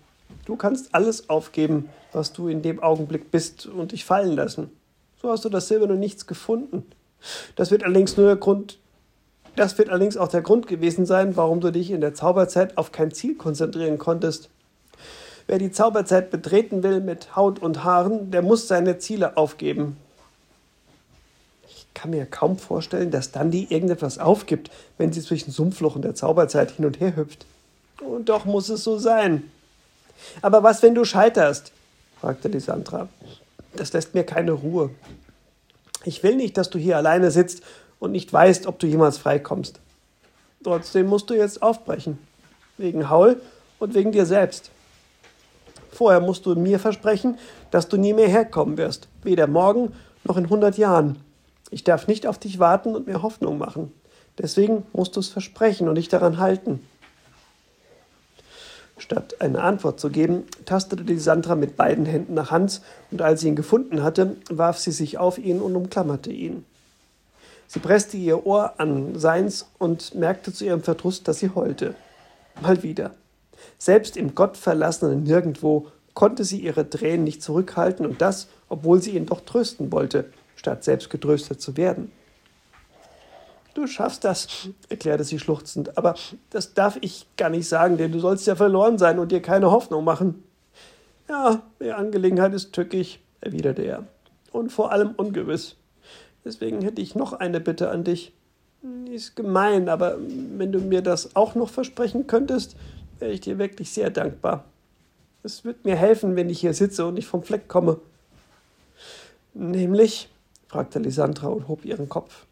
Du 0.46 0.56
kannst 0.56 0.94
alles 0.94 1.28
aufgeben, 1.28 1.88
was 2.12 2.32
du 2.32 2.48
in 2.48 2.62
dem 2.62 2.80
Augenblick 2.82 3.30
bist, 3.30 3.66
und 3.66 3.92
dich 3.92 4.04
fallen 4.04 4.36
lassen. 4.36 4.70
So 5.22 5.30
hast 5.30 5.44
du 5.44 5.48
das 5.48 5.68
Silberne 5.68 5.94
nichts 5.94 6.26
gefunden. 6.26 6.84
Das 7.56 7.70
wird 7.70 7.84
allerdings 7.84 8.16
nur 8.16 8.26
der 8.26 8.36
Grund, 8.36 8.78
das 9.54 9.78
wird 9.78 9.88
allerdings 9.88 10.16
auch 10.16 10.28
der 10.28 10.42
Grund 10.42 10.66
gewesen 10.66 11.06
sein, 11.06 11.36
warum 11.36 11.60
du 11.60 11.70
dich 11.70 11.90
in 11.90 12.00
der 12.00 12.14
Zauberzeit 12.14 12.76
auf 12.76 12.90
kein 12.90 13.12
Ziel 13.12 13.36
konzentrieren 13.36 13.98
konntest. 13.98 14.50
Wer 15.46 15.58
die 15.58 15.70
Zauberzeit 15.70 16.30
betreten 16.30 16.82
will 16.82 17.00
mit 17.00 17.36
Haut 17.36 17.60
und 17.60 17.84
Haaren, 17.84 18.30
der 18.30 18.42
muss 18.42 18.68
seine 18.68 18.98
Ziele 18.98 19.36
aufgeben 19.36 19.96
kann 21.94 22.10
mir 22.10 22.26
kaum 22.26 22.58
vorstellen, 22.58 23.10
dass 23.10 23.30
Dundee 23.30 23.66
irgendetwas 23.68 24.18
aufgibt, 24.18 24.70
wenn 24.98 25.12
sie 25.12 25.22
zwischen 25.22 25.52
Sumpfloch 25.52 25.96
und 25.96 26.02
der 26.02 26.14
Zauberzeit 26.14 26.72
hin 26.72 26.84
und 26.84 27.00
her 27.00 27.16
hüpft. 27.16 27.46
Und 28.00 28.28
doch 28.28 28.44
muss 28.44 28.68
es 28.68 28.82
so 28.82 28.98
sein. 28.98 29.50
Aber 30.40 30.62
was, 30.62 30.82
wenn 30.82 30.94
du 30.94 31.04
scheiterst? 31.04 31.72
fragte 32.20 32.48
Lysandra. 32.48 33.08
Das 33.74 33.92
lässt 33.92 34.14
mir 34.14 34.24
keine 34.24 34.52
Ruhe. 34.52 34.90
Ich 36.04 36.22
will 36.22 36.36
nicht, 36.36 36.56
dass 36.56 36.70
du 36.70 36.78
hier 36.78 36.96
alleine 36.96 37.30
sitzt 37.30 37.62
und 37.98 38.12
nicht 38.12 38.32
weißt, 38.32 38.66
ob 38.66 38.78
du 38.78 38.86
jemals 38.86 39.18
freikommst. 39.18 39.80
Trotzdem 40.64 41.06
musst 41.06 41.30
du 41.30 41.34
jetzt 41.34 41.62
aufbrechen. 41.62 42.18
Wegen 42.78 43.08
Haul 43.08 43.40
und 43.78 43.94
wegen 43.94 44.12
dir 44.12 44.26
selbst. 44.26 44.70
Vorher 45.90 46.20
musst 46.20 46.46
du 46.46 46.54
mir 46.54 46.78
versprechen, 46.78 47.38
dass 47.70 47.88
du 47.88 47.96
nie 47.96 48.12
mehr 48.12 48.28
herkommen 48.28 48.78
wirst. 48.78 49.08
Weder 49.22 49.46
morgen 49.46 49.92
noch 50.24 50.36
in 50.36 50.48
hundert 50.48 50.78
Jahren. 50.78 51.18
Ich 51.70 51.84
darf 51.84 52.06
nicht 52.06 52.26
auf 52.26 52.38
dich 52.38 52.58
warten 52.58 52.94
und 52.94 53.06
mir 53.06 53.22
Hoffnung 53.22 53.58
machen. 53.58 53.92
Deswegen 54.38 54.84
musst 54.92 55.16
du 55.16 55.20
es 55.20 55.28
versprechen 55.28 55.88
und 55.88 55.96
dich 55.96 56.08
daran 56.08 56.38
halten. 56.38 56.86
Statt 59.02 59.40
eine 59.40 59.60
Antwort 59.60 59.98
zu 59.98 60.10
geben, 60.10 60.44
tastete 60.64 61.02
die 61.02 61.18
Sandra 61.18 61.56
mit 61.56 61.76
beiden 61.76 62.06
Händen 62.06 62.34
nach 62.34 62.52
Hans, 62.52 62.82
und 63.10 63.20
als 63.20 63.40
sie 63.40 63.48
ihn 63.48 63.56
gefunden 63.56 64.04
hatte, 64.04 64.36
warf 64.48 64.78
sie 64.78 64.92
sich 64.92 65.18
auf 65.18 65.38
ihn 65.38 65.60
und 65.60 65.74
umklammerte 65.74 66.30
ihn. 66.30 66.64
Sie 67.66 67.80
presste 67.80 68.16
ihr 68.16 68.46
Ohr 68.46 68.74
an 68.78 69.18
seins 69.18 69.66
und 69.78 70.14
merkte 70.14 70.52
zu 70.52 70.64
ihrem 70.64 70.84
Verdruss, 70.84 71.24
dass 71.24 71.40
sie 71.40 71.50
heulte. 71.52 71.96
Mal 72.60 72.84
wieder. 72.84 73.10
Selbst 73.76 74.16
im 74.16 74.36
gottverlassenen 74.36 75.24
Nirgendwo 75.24 75.88
konnte 76.14 76.44
sie 76.44 76.60
ihre 76.60 76.88
Tränen 76.88 77.24
nicht 77.24 77.42
zurückhalten, 77.42 78.06
und 78.06 78.22
das, 78.22 78.46
obwohl 78.68 79.02
sie 79.02 79.16
ihn 79.16 79.26
doch 79.26 79.40
trösten 79.40 79.90
wollte 79.90 80.26
statt 80.62 80.84
selbst 80.84 81.10
getröstet 81.10 81.60
zu 81.60 81.76
werden. 81.76 82.12
Du 83.74 83.86
schaffst 83.86 84.24
das, 84.24 84.68
erklärte 84.90 85.24
sie 85.24 85.38
schluchzend, 85.38 85.96
aber 85.96 86.14
das 86.50 86.74
darf 86.74 86.98
ich 87.00 87.26
gar 87.36 87.48
nicht 87.48 87.66
sagen, 87.66 87.96
denn 87.96 88.12
du 88.12 88.20
sollst 88.20 88.46
ja 88.46 88.54
verloren 88.54 88.98
sein 88.98 89.18
und 89.18 89.32
dir 89.32 89.40
keine 89.40 89.70
Hoffnung 89.70 90.04
machen. 90.04 90.42
Ja, 91.28 91.62
die 91.80 91.92
Angelegenheit 91.92 92.52
ist 92.52 92.72
tückisch, 92.72 93.18
erwiderte 93.40 93.82
er, 93.82 94.04
und 94.50 94.70
vor 94.70 94.92
allem 94.92 95.12
ungewiss. 95.16 95.76
Deswegen 96.44 96.82
hätte 96.82 97.00
ich 97.00 97.14
noch 97.14 97.32
eine 97.32 97.60
Bitte 97.60 97.90
an 97.90 98.04
dich. 98.04 98.32
Ist 99.10 99.36
gemein, 99.36 99.88
aber 99.88 100.18
wenn 100.18 100.72
du 100.72 100.80
mir 100.80 101.02
das 101.02 101.36
auch 101.36 101.54
noch 101.54 101.70
versprechen 101.70 102.26
könntest, 102.26 102.76
wäre 103.20 103.32
ich 103.32 103.40
dir 103.40 103.58
wirklich 103.58 103.90
sehr 103.90 104.10
dankbar. 104.10 104.64
Es 105.44 105.64
wird 105.64 105.84
mir 105.84 105.96
helfen, 105.96 106.36
wenn 106.36 106.50
ich 106.50 106.60
hier 106.60 106.74
sitze 106.74 107.06
und 107.06 107.14
nicht 107.14 107.26
vom 107.26 107.42
Fleck 107.42 107.68
komme. 107.68 107.98
Nämlich, 109.54 110.28
fragte 110.68 110.98
Lisandra 110.98 111.48
und 111.48 111.68
hob 111.68 111.84
ihren 111.84 112.08
Kopf. 112.08 112.46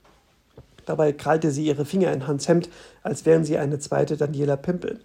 Dabei 0.91 1.13
krallte 1.13 1.53
sie 1.53 1.67
ihre 1.67 1.85
Finger 1.85 2.13
in 2.13 2.27
Hans 2.27 2.49
Hemd, 2.49 2.69
als 3.05 3.25
wären 3.25 3.45
sie 3.45 3.57
eine 3.57 3.79
zweite 3.79 4.17
Daniela 4.17 4.57
Pimpel. 4.57 4.99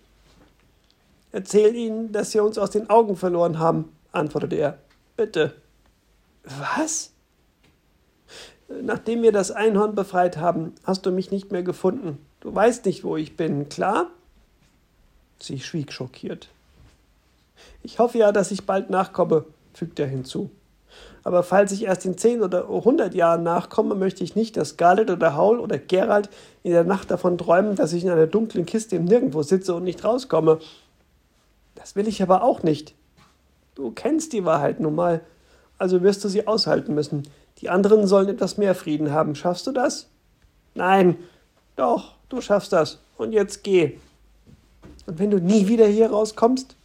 Erzähl 1.32 1.76
ihnen, 1.76 2.12
dass 2.12 2.34
wir 2.34 2.44
uns 2.44 2.58
aus 2.58 2.72
den 2.72 2.90
Augen 2.90 3.16
verloren 3.16 3.60
haben, 3.60 3.96
antwortete 4.12 4.56
er. 4.56 4.80
Bitte. 5.16 5.54
Was? 6.44 7.12
Nachdem 8.68 9.22
wir 9.22 9.32
das 9.32 9.52
Einhorn 9.52 9.94
befreit 9.94 10.38
haben, 10.38 10.74
hast 10.86 11.06
du 11.06 11.12
mich 11.12 11.30
nicht 11.30 11.52
mehr 11.52 11.62
gefunden. 11.62 12.18
Du 12.40 12.56
weißt 12.56 12.84
nicht, 12.86 13.04
wo 13.04 13.16
ich 13.16 13.38
bin, 13.38 13.70
klar? 13.70 14.08
Sie 15.40 15.60
schwieg 15.60 15.94
schockiert. 15.94 16.50
Ich 17.84 18.00
hoffe 18.00 18.18
ja, 18.18 18.32
dass 18.32 18.50
ich 18.50 18.66
bald 18.66 18.90
nachkomme, 18.90 19.46
fügte 19.76 20.02
er 20.02 20.10
hinzu. 20.10 20.50
Aber 21.24 21.42
falls 21.42 21.72
ich 21.72 21.86
erst 21.86 22.06
in 22.06 22.18
10 22.18 22.44
oder 22.44 22.70
100 22.70 23.16
Jahren 23.16 23.44
nachkomme, 23.44 23.96
möchte 23.96 24.24
ich 24.24 24.36
nicht, 24.36 24.58
dass 24.58 24.70
Scarlett 24.70 25.10
oder 25.10 25.36
Haul 25.36 25.60
oder 25.60 25.80
Gerald 25.80 26.30
in 26.62 26.72
der 26.72 26.84
Nacht 26.84 27.10
davon 27.10 27.38
träumen, 27.38 27.76
dass 27.76 27.94
ich 27.94 28.04
in 28.04 28.12
einer 28.12 28.28
dunklen 28.28 28.66
Kiste 28.66 28.96
im 28.96 29.06
Nirgendwo 29.06 29.42
sitze 29.42 29.74
und 29.74 29.84
nicht 29.84 30.04
rauskomme. 30.04 30.60
Das 31.74 31.96
will 31.96 32.08
ich 32.08 32.22
aber 32.22 32.44
auch 32.44 32.62
nicht. 32.62 32.94
Du 33.74 33.92
kennst 33.92 34.34
die 34.34 34.46
Wahrheit 34.46 34.80
nun 34.80 34.96
mal, 34.96 35.22
also 35.78 36.04
wirst 36.04 36.24
du 36.24 36.30
sie 36.30 36.48
aushalten 36.48 36.94
müssen. 36.94 37.24
Die 37.60 37.70
anderen 37.70 38.06
sollen 38.06 38.30
etwas 38.30 38.58
mehr 38.58 38.76
Frieden 38.76 39.12
haben. 39.12 39.36
Schaffst 39.36 39.66
du 39.68 39.72
das? 39.72 40.08
Nein. 40.76 41.18
Doch, 41.76 42.14
du 42.30 42.40
schaffst 42.40 42.72
das. 42.72 43.00
Und 43.18 43.32
jetzt 43.32 43.64
geh. 43.64 43.98
Und 45.08 45.20
wenn 45.20 45.32
du 45.32 45.40
nie 45.40 45.68
wieder 45.68 45.88
hier 45.88 46.12
rauskommst? 46.12 46.76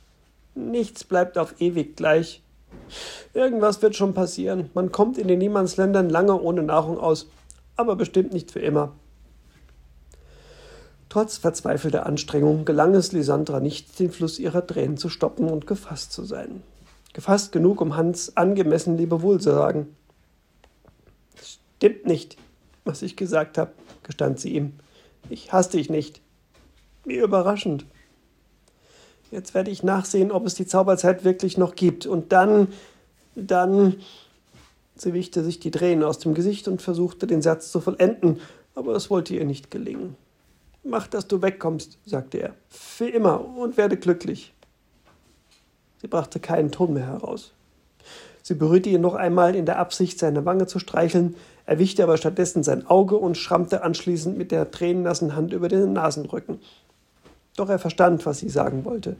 Nichts 0.55 1.05
bleibt 1.05 1.39
auf 1.39 1.61
ewig 1.61 1.97
gleich. 1.97 2.43
Irgendwas 3.35 3.81
wird 3.83 3.97
schon 3.97 4.15
passieren. 4.15 4.71
Man 4.75 4.91
kommt 4.93 5.19
in 5.19 5.29
den 5.29 5.39
Niemandsländern 5.39 6.09
lange 6.09 6.41
ohne 6.41 6.63
Nahrung 6.63 6.99
aus, 6.99 7.29
aber 7.77 7.97
bestimmt 7.97 8.33
nicht 8.33 8.51
für 8.51 8.61
immer. 8.61 8.93
Trotz 11.09 11.39
verzweifelter 11.39 12.07
Anstrengung 12.07 12.65
gelang 12.65 12.95
es 12.95 13.13
Lysandra 13.13 13.59
nicht, 13.59 13.99
den 13.99 14.13
Fluss 14.13 14.39
ihrer 14.39 14.67
Tränen 14.67 14.97
zu 14.97 15.09
stoppen 15.09 15.49
und 15.49 15.67
gefasst 15.67 16.13
zu 16.13 16.25
sein. 16.25 16.63
Gefasst 17.13 17.51
genug, 17.51 17.81
um 17.81 17.97
Hans 17.97 18.37
angemessen 18.37 18.97
Lebewohl 18.97 19.41
zu 19.41 19.51
sagen. 19.51 19.97
Stimmt 21.43 22.07
nicht, 22.07 22.37
was 22.85 23.03
ich 23.03 23.17
gesagt 23.17 23.59
habe, 23.59 23.73
gestand 24.05 24.39
sie 24.39 24.51
ihm. 24.51 24.75
Ich 25.29 25.53
hasse 25.53 25.73
dich 25.73 25.91
nicht. 25.91 26.21
Wie 27.05 27.17
überraschend. 27.17 27.87
Jetzt 29.31 29.55
werde 29.55 29.71
ich 29.71 29.83
nachsehen, 29.83 30.33
ob 30.33 30.47
es 30.47 30.55
die 30.55 30.67
Zauberzeit 30.67 31.25
wirklich 31.25 31.57
noch 31.57 31.75
gibt. 31.75 32.07
Und 32.07 32.33
dann, 32.33 32.69
dann. 33.35 33.97
Sie 34.97 35.15
wischte 35.15 35.43
sich 35.43 35.61
die 35.61 35.71
Tränen 35.71 36.05
aus 36.05 36.19
dem 36.19 36.35
Gesicht 36.35 36.69
und 36.69 36.83
versuchte, 36.83 37.27
den 37.27 37.41
Satz 37.41 37.73
zu 37.73 37.81
vollenden, 37.81 38.41
aber 38.75 38.95
es 38.95 39.09
wollte 39.09 39.35
ihr 39.35 39.47
nicht 39.47 39.71
gelingen. 39.71 40.15
Mach, 40.83 41.07
dass 41.07 41.27
du 41.27 41.41
wegkommst, 41.41 41.99
sagte 42.05 42.39
er. 42.39 42.55
Für 42.69 43.09
immer 43.09 43.43
und 43.57 43.79
werde 43.79 43.97
glücklich. 43.97 44.53
Sie 46.03 46.09
brachte 46.09 46.39
keinen 46.39 46.71
Ton 46.71 46.93
mehr 46.93 47.07
heraus. 47.07 47.53
Sie 48.43 48.55
berührte 48.55 48.89
ihn 48.89 49.01
noch 49.01 49.15
einmal 49.15 49.55
in 49.55 49.67
der 49.67 49.79
Absicht, 49.79 50.19
seine 50.19 50.45
Wange 50.45 50.67
zu 50.67 50.79
streicheln, 50.79 51.37
erwischte 51.67 52.03
aber 52.03 52.17
stattdessen 52.17 52.63
sein 52.63 52.87
Auge 52.87 53.17
und 53.17 53.37
schrammte 53.37 53.83
anschließend 53.83 54.37
mit 54.37 54.51
der 54.51 54.71
tränennassen 54.71 55.37
Hand 55.37 55.53
über 55.53 55.69
den 55.69 55.93
Nasenrücken. 55.93 56.59
Doch 57.57 57.69
er 57.69 57.79
verstand, 57.79 58.25
was 58.27 58.39
sie 58.39 58.49
sagen 58.49 58.85
wollte, 58.85 59.17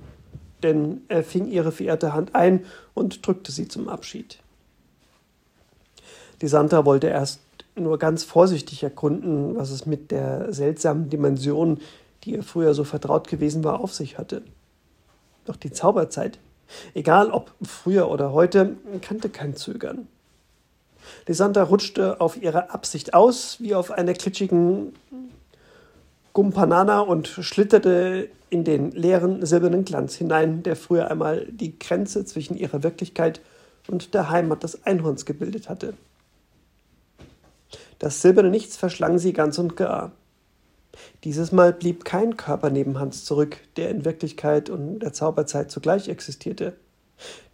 denn 0.63 1.03
er 1.09 1.25
fing 1.25 1.49
ihre 1.49 1.73
verehrte 1.73 2.13
Hand 2.13 2.35
ein 2.35 2.65
und 2.95 3.27
drückte 3.27 3.53
sie 3.53 3.69
zum 3.69 3.89
Abschied. 3.89 4.39
Die 6.41 6.49
Santa 6.49 6.85
wollte 6.85 7.09
erst 7.09 7.41
nur 7.77 7.99
ganz 7.99 8.25
vorsichtig 8.25 8.83
erkunden, 8.83 9.57
was 9.57 9.71
es 9.71 9.87
mit 9.87 10.11
der 10.11 10.53
seltsamen 10.53 11.11
Dimension, 11.11 11.81
die 12.25 12.33
ihr 12.33 12.43
früher 12.43 12.75
so 12.75 12.85
vertraut 12.85 13.29
gewesen 13.29 13.65
war, 13.65 13.81
auf 13.81 13.95
sich 13.95 14.19
hatte. 14.19 14.43
Doch 15.45 15.57
die 15.57 15.73
Zauberzeit, 15.73 16.39
egal 16.95 17.31
ob 17.31 17.53
früher 17.63 18.11
oder 18.11 18.33
heute, 18.33 18.77
kannte 19.03 19.29
kein 19.29 19.57
Zögern. 19.57 20.07
Lisandra 21.27 21.63
rutschte 21.63 22.21
auf 22.21 22.41
ihre 22.41 22.71
Absicht 22.71 23.15
aus, 23.15 23.57
wie 23.61 23.75
auf 23.75 23.91
einer 23.91 24.15
klitschigen 24.15 24.93
Gumpanana 26.33 27.01
und 27.01 27.29
schlitterte 27.29 28.29
in 28.51 28.65
den 28.65 28.91
leeren 28.93 29.45
silbernen 29.45 29.85
Glanz 29.85 30.15
hinein, 30.15 30.63
der 30.63 30.77
früher 30.77 31.11
einmal 31.11 31.47
die 31.51 31.79
Grenze 31.79 32.25
zwischen 32.25 32.57
ihrer 32.57 32.83
Wirklichkeit 32.83 33.41
und 33.89 34.15
der 34.15 34.31
Heimat 34.31 34.63
des 34.63 34.85
Einhorns 34.85 35.25
gebildet 35.25 35.69
hatte. 35.69 35.95
Das 37.99 38.23
silberne 38.23 38.51
Nichts 38.51 38.77
verschlang 38.77 39.19
sie 39.19 39.33
ganz 39.33 39.59
und 39.59 39.77
gar. 39.77 40.13
Dieses 41.25 41.53
Mal 41.53 41.73
blieb 41.73 42.05
kein 42.05 42.37
Körper 42.37 42.71
neben 42.71 42.99
Hans 42.99 43.25
zurück, 43.25 43.59
der 43.77 43.91
in 43.91 44.05
Wirklichkeit 44.05 44.71
und 44.71 45.01
der 45.01 45.13
Zauberzeit 45.13 45.71
zugleich 45.71 46.09
existierte. 46.09 46.75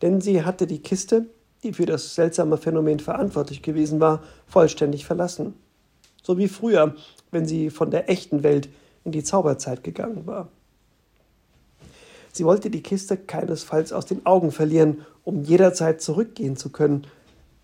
Denn 0.02 0.20
sie 0.20 0.44
hatte 0.44 0.66
die 0.66 0.80
Kiste, 0.80 1.26
die 1.62 1.72
für 1.72 1.86
das 1.86 2.14
seltsame 2.14 2.56
Phänomen 2.56 3.00
verantwortlich 3.00 3.62
gewesen 3.62 4.00
war, 4.00 4.22
vollständig 4.46 5.04
verlassen. 5.04 5.54
So 6.26 6.38
wie 6.38 6.48
früher, 6.48 6.96
wenn 7.30 7.46
sie 7.46 7.70
von 7.70 7.92
der 7.92 8.10
echten 8.10 8.42
Welt 8.42 8.68
in 9.04 9.12
die 9.12 9.22
Zauberzeit 9.22 9.84
gegangen 9.84 10.26
war. 10.26 10.48
Sie 12.32 12.44
wollte 12.44 12.68
die 12.68 12.82
Kiste 12.82 13.16
keinesfalls 13.16 13.92
aus 13.92 14.06
den 14.06 14.26
Augen 14.26 14.50
verlieren, 14.50 15.06
um 15.22 15.44
jederzeit 15.44 16.02
zurückgehen 16.02 16.56
zu 16.56 16.70
können, 16.70 17.06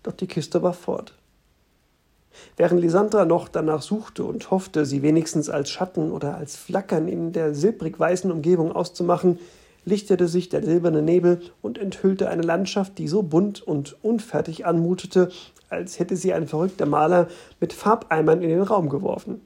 doch 0.01 0.13
die 0.13 0.27
Kiste 0.27 0.63
war 0.63 0.71
fort. 0.71 1.13
Während 2.55 2.79
Lisandra 2.79 3.25
noch 3.25 3.49
danach 3.49 3.81
suchte 3.81 4.23
und 4.23 4.49
hoffte, 4.49 4.85
sie 4.85 5.01
wenigstens 5.01 5.49
als 5.49 5.69
Schatten 5.69 6.09
oder 6.09 6.37
als 6.37 6.55
Flackern 6.55 7.09
in 7.09 7.33
der 7.33 7.53
silbrig 7.53 7.99
weißen 7.99 8.31
Umgebung 8.31 8.71
auszumachen, 8.71 9.39
lichtete 9.85 10.27
sich 10.27 10.49
der 10.49 10.63
silberne 10.63 11.01
Nebel 11.01 11.41
und 11.61 11.77
enthüllte 11.77 12.29
eine 12.29 12.41
Landschaft, 12.41 12.97
die 12.97 13.07
so 13.07 13.23
bunt 13.23 13.61
und 13.61 13.97
unfertig 14.03 14.65
anmutete, 14.65 15.29
als 15.69 15.99
hätte 15.99 16.15
sie 16.15 16.33
ein 16.33 16.47
verrückter 16.47 16.85
Maler 16.85 17.27
mit 17.59 17.73
Farbeimern 17.73 18.41
in 18.41 18.49
den 18.49 18.61
Raum 18.61 18.89
geworfen. 18.89 19.41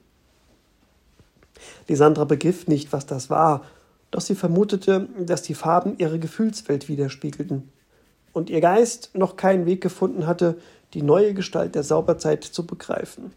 Lisandra 1.88 2.24
begriff 2.24 2.66
nicht, 2.66 2.92
was 2.92 3.06
das 3.06 3.30
war, 3.30 3.64
doch 4.10 4.20
sie 4.20 4.34
vermutete, 4.34 5.08
dass 5.18 5.42
die 5.42 5.54
Farben 5.54 5.96
ihre 5.98 6.18
Gefühlswelt 6.18 6.88
widerspiegelten 6.88 7.70
und 8.32 8.50
ihr 8.50 8.60
Geist 8.60 9.10
noch 9.14 9.36
keinen 9.36 9.66
Weg 9.66 9.80
gefunden 9.80 10.26
hatte, 10.26 10.58
die 10.94 11.02
neue 11.02 11.34
Gestalt 11.34 11.74
der 11.74 11.82
Sauberzeit 11.82 12.44
zu 12.44 12.66
begreifen. 12.66 13.32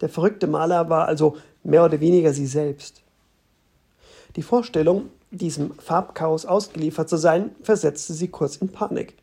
Der 0.00 0.08
verrückte 0.08 0.46
Maler 0.46 0.88
war 0.88 1.06
also 1.06 1.36
mehr 1.62 1.84
oder 1.84 2.00
weniger 2.00 2.32
sie 2.32 2.46
selbst. 2.46 3.02
Die 4.36 4.42
Vorstellung, 4.42 5.10
diesem 5.32 5.74
Farbchaos 5.78 6.46
ausgeliefert 6.46 7.08
zu 7.08 7.16
sein, 7.16 7.50
versetzte 7.62 8.12
sie 8.12 8.28
kurz 8.28 8.56
in 8.56 8.68
Panik. 8.68 9.14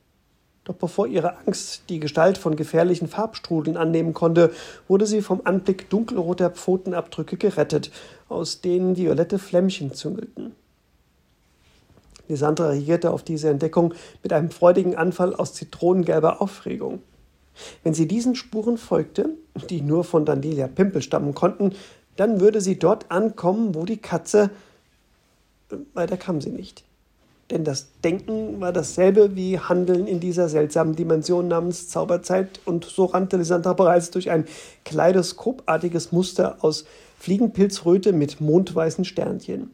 Doch 0.66 0.76
bevor 0.76 1.08
ihre 1.08 1.38
Angst 1.38 1.84
die 1.90 2.00
Gestalt 2.00 2.38
von 2.38 2.56
gefährlichen 2.56 3.08
Farbstrudeln 3.08 3.78
annehmen 3.78 4.14
konnte, 4.14 4.52
wurde 4.88 5.08
sie 5.08 5.22
vom 5.22 5.42
Anblick 5.44 5.90
dunkelroter 5.90 6.52
Pfotenabdrücke 6.52 7.38
gerettet, 7.38 7.92
aus 8.28 8.62
denen 8.62 8.98
violette 8.98 9.40
Flämmchen 9.40 9.94
züngelten. 9.94 10.56
Lisandra 12.28 12.70
reagierte 12.70 13.12
auf 13.12 13.24
diese 13.24 13.50
Entdeckung 13.50 13.94
mit 14.22 14.32
einem 14.34 14.52
freudigen 14.52 14.96
Anfall 14.96 15.34
aus 15.34 15.54
zitronengelber 15.54 16.42
Aufregung. 16.42 17.02
Wenn 17.84 17.94
sie 17.94 18.08
diesen 18.08 18.36
Spuren 18.36 18.78
folgte, 18.78 19.32
die 19.70 19.82
nur 19.82 20.04
von 20.04 20.26
Dandelia 20.26 20.68
Pimpel 20.68 21.02
stammen 21.02 21.34
konnten, 21.34 21.74
dann 22.16 22.40
würde 22.40 22.62
sie 22.62 22.78
dort 22.78 23.10
ankommen, 23.12 23.76
wo 23.76 23.86
die 23.86 23.98
Katze. 23.98 24.52
Weiter 25.94 26.18
kam 26.18 26.42
sie 26.42 26.50
nicht. 26.50 26.84
Denn 27.52 27.64
das 27.64 27.88
Denken 28.04 28.62
war 28.62 28.72
dasselbe 28.72 29.36
wie 29.36 29.60
Handeln 29.60 30.06
in 30.06 30.20
dieser 30.20 30.50
seltsamen 30.50 30.96
Dimension 30.96 31.48
namens 31.48 31.90
Zauberzeit, 31.90 32.60
und 32.66 32.86
so 32.86 33.06
rannte 33.06 33.38
Lisandra 33.38 33.74
bereits 33.74 34.12
durch 34.12 34.30
ein 34.30 34.46
kaleidoskopartiges 34.86 36.12
Muster 36.12 36.58
aus 36.62 36.86
Fliegenpilzröte 37.18 38.14
mit 38.14 38.40
mondweißen 38.40 39.04
Sternchen. 39.04 39.72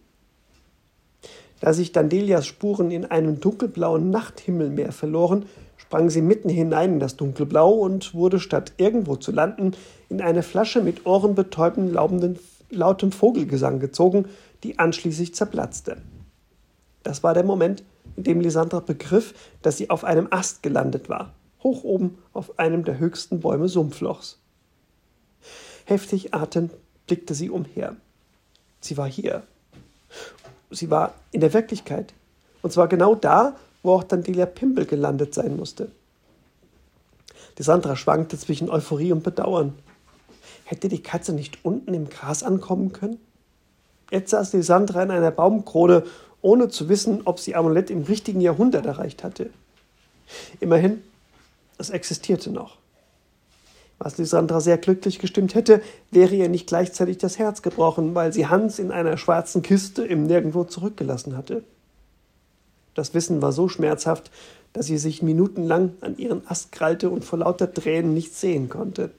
Da 1.60 1.74
sich 1.74 1.92
Dandelias 1.92 2.46
Spuren 2.46 2.92
in 2.92 3.06
einem 3.06 3.40
dunkelblauen 3.40 4.10
Nachthimmelmeer 4.10 4.92
verloren, 4.92 5.46
sprang 5.78 6.10
sie 6.10 6.22
mitten 6.22 6.50
hinein 6.50 6.94
in 6.94 7.00
das 7.00 7.18
Dunkelblau 7.18 7.72
und 7.72 8.14
wurde 8.14 8.40
statt 8.40 8.74
irgendwo 8.78 9.16
zu 9.16 9.32
landen 9.32 9.72
in 10.10 10.22
eine 10.22 10.44
Flasche 10.44 10.82
mit 10.82 11.06
ohrenbetäubend 11.06 11.94
laubenden, 11.94 12.40
lautem 12.70 13.12
Vogelgesang 13.12 13.80
gezogen, 13.80 14.26
die 14.66 14.80
anschließend 14.80 15.36
zerplatzte. 15.36 16.02
Das 17.04 17.22
war 17.22 17.36
der 17.36 17.44
Moment, 17.44 17.84
in 18.16 18.24
dem 18.24 18.42
Lisandra 18.42 18.80
begriff, 18.80 19.36
dass 19.62 19.78
sie 19.78 19.92
auf 19.92 20.04
einem 20.04 20.28
Ast 20.32 20.64
gelandet 20.64 21.08
war, 21.08 21.34
hoch 21.62 21.84
oben 21.84 22.18
auf 22.34 22.58
einem 22.58 22.84
der 22.84 22.98
höchsten 22.98 23.42
Bäume 23.42 23.68
Sumpflochs. 23.70 24.40
Heftig 25.86 26.34
atmend 26.34 26.72
blickte 27.06 27.36
sie 27.36 27.52
umher. 27.52 27.96
Sie 28.80 28.98
war 28.98 29.08
hier. 29.08 29.44
Sie 30.72 30.90
war 30.90 31.14
in 31.32 31.42
der 31.42 31.54
Wirklichkeit. 31.54 32.14
Und 32.64 32.74
zwar 32.74 32.88
genau 32.88 33.14
da, 33.14 33.56
wo 33.84 33.94
auch 33.94 34.04
dann 34.04 34.24
Delia 34.24 34.48
Pimpel 34.48 34.88
gelandet 34.88 35.36
sein 35.36 35.56
musste. 35.58 35.92
Die 37.60 37.64
Sandra 37.64 37.96
schwankte 37.96 38.40
zwischen 38.40 38.72
Euphorie 38.72 39.12
und 39.12 39.24
Bedauern. 39.24 39.78
Hätte 40.64 40.88
die 40.88 41.04
Katze 41.04 41.34
nicht 41.34 41.64
unten 41.64 41.94
im 41.94 42.10
Gras 42.10 42.42
ankommen 42.42 42.92
können? 42.92 43.20
Jetzt 44.12 44.32
saß 44.32 44.52
die 44.52 44.58
in 44.58 45.12
einer 45.12 45.32
Baumkrone, 45.32 46.04
ohne 46.42 46.70
zu 46.70 46.90
wissen, 46.90 47.22
ob 47.26 47.40
sie 47.40 47.56
Amulett 47.56 47.90
im 47.90 48.04
richtigen 48.04 48.42
Jahrhundert 48.42 48.86
erreicht 48.86 49.24
hatte. 49.24 49.50
Immerhin, 50.60 51.02
es 51.78 51.90
existierte 51.90 52.52
noch. 52.52 52.78
Was 53.98 54.18
Lysandra 54.18 54.60
sehr 54.60 54.78
glücklich 54.78 55.20
gestimmt 55.20 55.56
hätte, 55.56 55.82
wäre 56.12 56.36
ihr 56.36 56.50
nicht 56.50 56.68
gleichzeitig 56.68 57.18
das 57.18 57.40
Herz 57.40 57.62
gebrochen, 57.62 58.14
weil 58.14 58.34
sie 58.34 58.48
Hans 58.48 58.78
in 58.78 58.92
einer 58.92 59.18
schwarzen 59.18 59.62
Kiste 59.62 60.06
im 60.06 60.24
Nirgendwo 60.24 60.66
zurückgelassen 60.66 61.38
hatte. 61.38 61.64
Das 62.94 63.14
Wissen 63.14 63.42
war 63.42 63.52
so 63.52 63.70
schmerzhaft, 63.70 64.32
dass 64.74 64.88
sie 64.88 64.98
sich 64.98 65.22
minutenlang 65.22 65.94
an 66.02 66.18
ihren 66.18 66.46
Ast 66.48 66.72
krallte 66.74 67.10
und 67.10 67.24
vor 67.24 67.40
lauter 67.40 67.74
Tränen 67.74 68.14
nichts 68.14 68.42
sehen 68.42 68.68
konnte. 68.68 69.12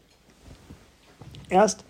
Erst 1.48 1.84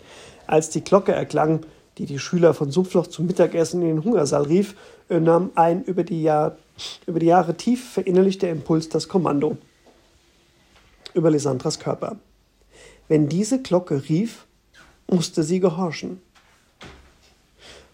als 0.45 0.69
die 0.69 0.83
Glocke 0.83 1.11
erklang, 1.11 1.65
die 1.97 2.05
die 2.05 2.19
Schüler 2.19 2.53
von 2.53 2.71
Sumpfloch 2.71 3.07
zum 3.07 3.25
Mittagessen 3.25 3.81
in 3.81 3.87
den 3.87 4.03
Hungersaal 4.03 4.43
rief, 4.43 4.75
nahm 5.09 5.51
ein 5.55 5.83
über 5.83 6.03
die, 6.03 6.21
Jahr, 6.21 6.57
über 7.05 7.19
die 7.19 7.25
Jahre 7.27 7.55
tief 7.55 7.91
verinnerlichter 7.91 8.49
Impuls 8.49 8.89
das 8.89 9.07
Kommando 9.07 9.57
über 11.13 11.31
Lysandras 11.31 11.79
Körper. 11.79 12.17
Wenn 13.07 13.27
diese 13.27 13.61
Glocke 13.61 14.07
rief, 14.07 14.45
musste 15.09 15.43
sie 15.43 15.59
gehorchen. 15.59 16.21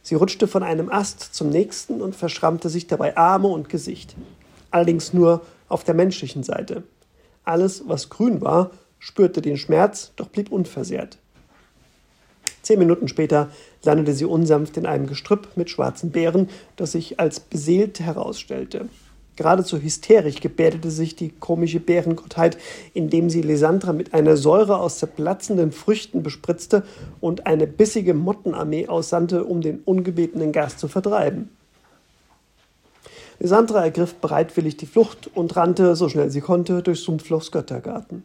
Sie 0.01 0.15
rutschte 0.15 0.47
von 0.47 0.63
einem 0.63 0.91
Ast 0.91 1.33
zum 1.33 1.49
nächsten 1.49 2.01
und 2.01 2.15
verschrammte 2.15 2.69
sich 2.69 2.87
dabei 2.87 3.15
Arme 3.15 3.47
und 3.47 3.69
Gesicht. 3.69 4.15
Allerdings 4.69 5.13
nur 5.13 5.41
auf 5.69 5.83
der 5.83 5.93
menschlichen 5.93 6.43
Seite. 6.43 6.83
Alles, 7.45 7.87
was 7.87 8.09
grün 8.09 8.41
war, 8.41 8.71
spürte 8.99 9.41
den 9.41 9.57
Schmerz, 9.57 10.11
doch 10.15 10.27
blieb 10.27 10.51
unversehrt. 10.51 11.19
Zehn 12.63 12.79
Minuten 12.79 13.07
später 13.07 13.49
landete 13.83 14.13
sie 14.13 14.25
unsanft 14.25 14.77
in 14.77 14.85
einem 14.85 15.05
Gestrüpp 15.05 15.49
mit 15.55 15.69
schwarzen 15.69 16.11
Beeren, 16.11 16.49
das 16.77 16.93
sich 16.93 17.19
als 17.19 17.39
beseelt 17.41 17.99
herausstellte. 17.99 18.87
Geradezu 19.35 19.81
hysterisch 19.81 20.39
gebärdete 20.39 20.91
sich 20.91 21.15
die 21.15 21.29
komische 21.29 21.79
Bärengottheit, 21.79 22.57
indem 22.93 23.29
sie 23.29 23.41
Lysandra 23.41 23.91
mit 23.91 24.13
einer 24.13 24.37
Säure 24.37 24.77
aus 24.77 24.99
zerplatzenden 24.99 25.71
Früchten 25.71 26.23
bespritzte 26.23 26.83
und 27.19 27.47
eine 27.47 27.67
bissige 27.67 28.13
Mottenarmee 28.13 28.87
aussandte, 28.87 29.43
um 29.43 29.61
den 29.61 29.79
ungebetenen 29.79 30.51
Gast 30.51 30.79
zu 30.79 30.87
vertreiben. 30.87 31.49
Lysandra 33.39 33.83
ergriff 33.83 34.13
bereitwillig 34.15 34.77
die 34.77 34.85
Flucht 34.85 35.29
und 35.33 35.55
rannte, 35.55 35.95
so 35.95 36.07
schnell 36.07 36.29
sie 36.29 36.41
konnte, 36.41 36.83
durch 36.83 37.01
Sumpflochs 37.01 37.51
Göttergarten. 37.51 38.23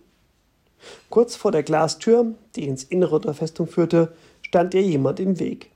Kurz 1.10 1.36
vor 1.36 1.52
der 1.52 1.62
Glastür, 1.62 2.34
die 2.56 2.66
ins 2.66 2.84
Innere 2.84 3.20
der 3.20 3.34
Festung 3.34 3.66
führte, 3.66 4.12
stand 4.42 4.74
ihr 4.74 4.82
jemand 4.82 5.20
im 5.20 5.38
Weg. 5.38 5.70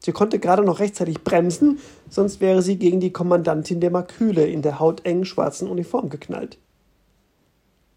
Sie 0.00 0.12
konnte 0.12 0.38
gerade 0.38 0.62
noch 0.62 0.78
rechtzeitig 0.78 1.22
bremsen, 1.24 1.78
sonst 2.08 2.40
wäre 2.40 2.62
sie 2.62 2.76
gegen 2.76 3.00
die 3.00 3.12
Kommandantin 3.12 3.80
der 3.80 3.90
Maküle 3.90 4.46
in 4.46 4.62
der 4.62 4.78
hautengen 4.78 5.24
schwarzen 5.24 5.68
Uniform 5.68 6.08
geknallt. 6.08 6.58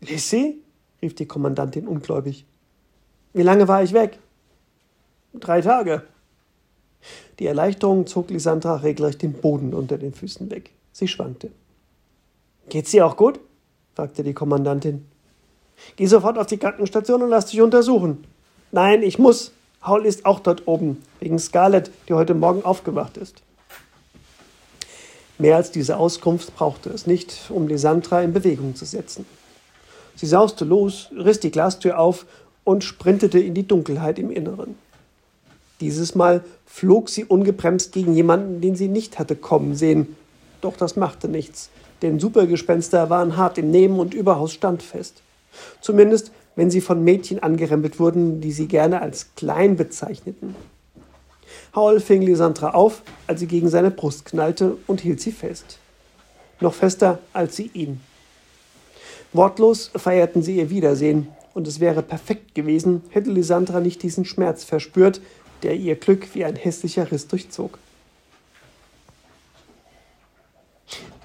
Lissy? 0.01 0.57
rief 1.01 1.15
die 1.15 1.27
Kommandantin 1.27 1.87
ungläubig. 1.87 2.45
Wie 3.33 3.43
lange 3.43 3.67
war 3.67 3.83
ich 3.83 3.93
weg? 3.93 4.19
Drei 5.33 5.61
Tage. 5.61 6.03
Die 7.39 7.47
Erleichterung 7.47 8.05
zog 8.05 8.29
Lisandra 8.29 8.77
regelrecht 8.77 9.21
den 9.21 9.33
Boden 9.33 9.73
unter 9.73 9.97
den 9.97 10.13
Füßen 10.13 10.51
weg. 10.51 10.71
Sie 10.91 11.07
schwankte. 11.07 11.51
Geht's 12.69 12.91
dir 12.91 13.05
auch 13.05 13.17
gut? 13.17 13.39
fragte 13.95 14.23
die 14.23 14.33
Kommandantin. 14.33 15.05
Geh 15.95 16.05
sofort 16.05 16.37
auf 16.37 16.47
die 16.47 16.57
Krankenstation 16.57 17.21
und 17.21 17.29
lass 17.29 17.47
dich 17.47 17.61
untersuchen. 17.61 18.23
Nein, 18.71 19.03
ich 19.03 19.19
muss, 19.19 19.51
Paul 19.81 20.05
ist 20.05 20.25
auch 20.25 20.39
dort 20.39 20.67
oben, 20.67 21.01
wegen 21.19 21.39
Scarlett, 21.39 21.91
die 22.07 22.13
heute 22.13 22.33
Morgen 22.33 22.63
aufgewacht 22.63 23.17
ist. 23.17 23.41
Mehr 25.37 25.55
als 25.55 25.71
diese 25.71 25.97
Auskunft 25.97 26.55
brauchte 26.55 26.89
es 26.91 27.07
nicht, 27.07 27.49
um 27.49 27.67
Lisandra 27.67 28.21
in 28.21 28.31
Bewegung 28.31 28.75
zu 28.75 28.85
setzen. 28.85 29.25
Sie 30.15 30.27
sauste 30.27 30.65
los, 30.65 31.09
riss 31.17 31.39
die 31.39 31.49
Glastür 31.49 31.97
auf 31.97 32.25
und 32.63 32.83
sprintete 32.83 33.39
in 33.39 33.55
die 33.55 33.67
Dunkelheit 33.67 34.19
im 34.19 34.29
Inneren. 34.29 34.75
Dieses 35.79 36.13
Mal 36.13 36.43
flog 36.67 37.09
sie 37.09 37.25
ungebremst 37.25 37.91
gegen 37.91 38.13
jemanden, 38.13 38.61
den 38.61 38.75
sie 38.75 38.87
nicht 38.87 39.17
hatte 39.17 39.35
kommen 39.35 39.75
sehen. 39.75 40.15
Doch 40.61 40.77
das 40.77 40.95
machte 40.95 41.27
nichts, 41.27 41.71
denn 42.03 42.19
Supergespenster 42.19 43.09
waren 43.09 43.35
hart 43.35 43.57
im 43.57 43.71
Nehmen 43.71 43.99
und 43.99 44.13
überaus 44.13 44.53
standfest. 44.53 45.23
Zumindest, 45.81 46.31
wenn 46.55 46.69
sie 46.69 46.81
von 46.81 47.03
Mädchen 47.03 47.41
angerempelt 47.41 47.99
wurden, 47.99 48.41
die 48.41 48.51
sie 48.51 48.67
gerne 48.67 49.01
als 49.01 49.35
klein 49.35 49.75
bezeichneten. 49.75 50.55
Howell 51.75 51.99
fing 51.99 52.21
Lysandra 52.21 52.71
auf, 52.71 53.01
als 53.27 53.39
sie 53.39 53.47
gegen 53.47 53.69
seine 53.69 53.91
Brust 53.91 54.25
knallte 54.25 54.77
und 54.87 55.01
hielt 55.01 55.21
sie 55.21 55.31
fest. 55.31 55.79
Noch 56.59 56.73
fester 56.73 57.19
als 57.33 57.55
sie 57.55 57.71
ihn. 57.73 58.01
Wortlos 59.33 59.91
feierten 59.95 60.43
sie 60.43 60.57
ihr 60.57 60.69
Wiedersehen, 60.69 61.27
und 61.53 61.67
es 61.67 61.79
wäre 61.79 62.01
perfekt 62.01 62.55
gewesen, 62.55 63.03
hätte 63.09 63.29
Lysandra 63.29 63.79
nicht 63.79 64.03
diesen 64.03 64.25
Schmerz 64.25 64.63
verspürt, 64.63 65.21
der 65.63 65.75
ihr 65.75 65.95
Glück 65.95 66.33
wie 66.33 66.45
ein 66.45 66.55
hässlicher 66.55 67.11
Riss 67.11 67.27
durchzog. 67.27 67.77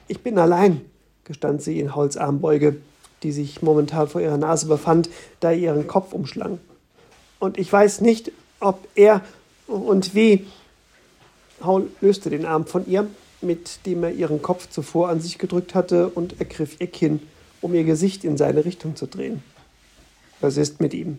Ich 0.09 0.21
bin 0.21 0.39
allein, 0.39 0.83
gestand 1.25 1.63
sie 1.63 1.81
in 1.81 1.95
Howls 1.95 2.17
Armbeuge, 2.17 2.77
die 3.23 3.33
sich 3.33 3.63
momentan 3.63 4.09
vor 4.09 4.21
ihrer 4.21 4.37
Nase 4.37 4.67
befand, 4.67 5.09
da 5.41 5.51
er 5.51 5.59
ihren 5.59 5.87
Kopf 5.87 6.13
umschlang. 6.13 6.59
Und 7.39 7.59
ich 7.59 7.73
weiß 7.73 8.01
nicht, 8.01 8.33
ob 8.61 8.87
er 8.95 9.23
und 9.67 10.15
wie. 10.15 10.47
Howell 11.65 11.89
löste 12.01 12.31
den 12.31 12.45
Arm 12.45 12.67
von 12.67 12.87
ihr, 12.87 13.07
mit 13.41 13.87
dem 13.87 14.05
er 14.05 14.13
ihren 14.13 14.43
Kopf 14.43 14.69
zuvor 14.69 15.09
an 15.09 15.21
sich 15.21 15.39
gedrückt 15.39 15.75
hatte, 15.75 16.09
und 16.09 16.39
ergriff 16.39 16.77
ihr 16.81 16.87
Kinn, 16.87 17.21
um 17.61 17.75
ihr 17.75 17.85
Gesicht 17.85 18.25
in 18.25 18.37
seine 18.37 18.65
Richtung 18.65 18.95
zu 18.97 19.07
drehen. 19.07 19.43
Was 20.41 20.57
ist 20.57 20.81
mit 20.81 20.93
ihm? 20.93 21.19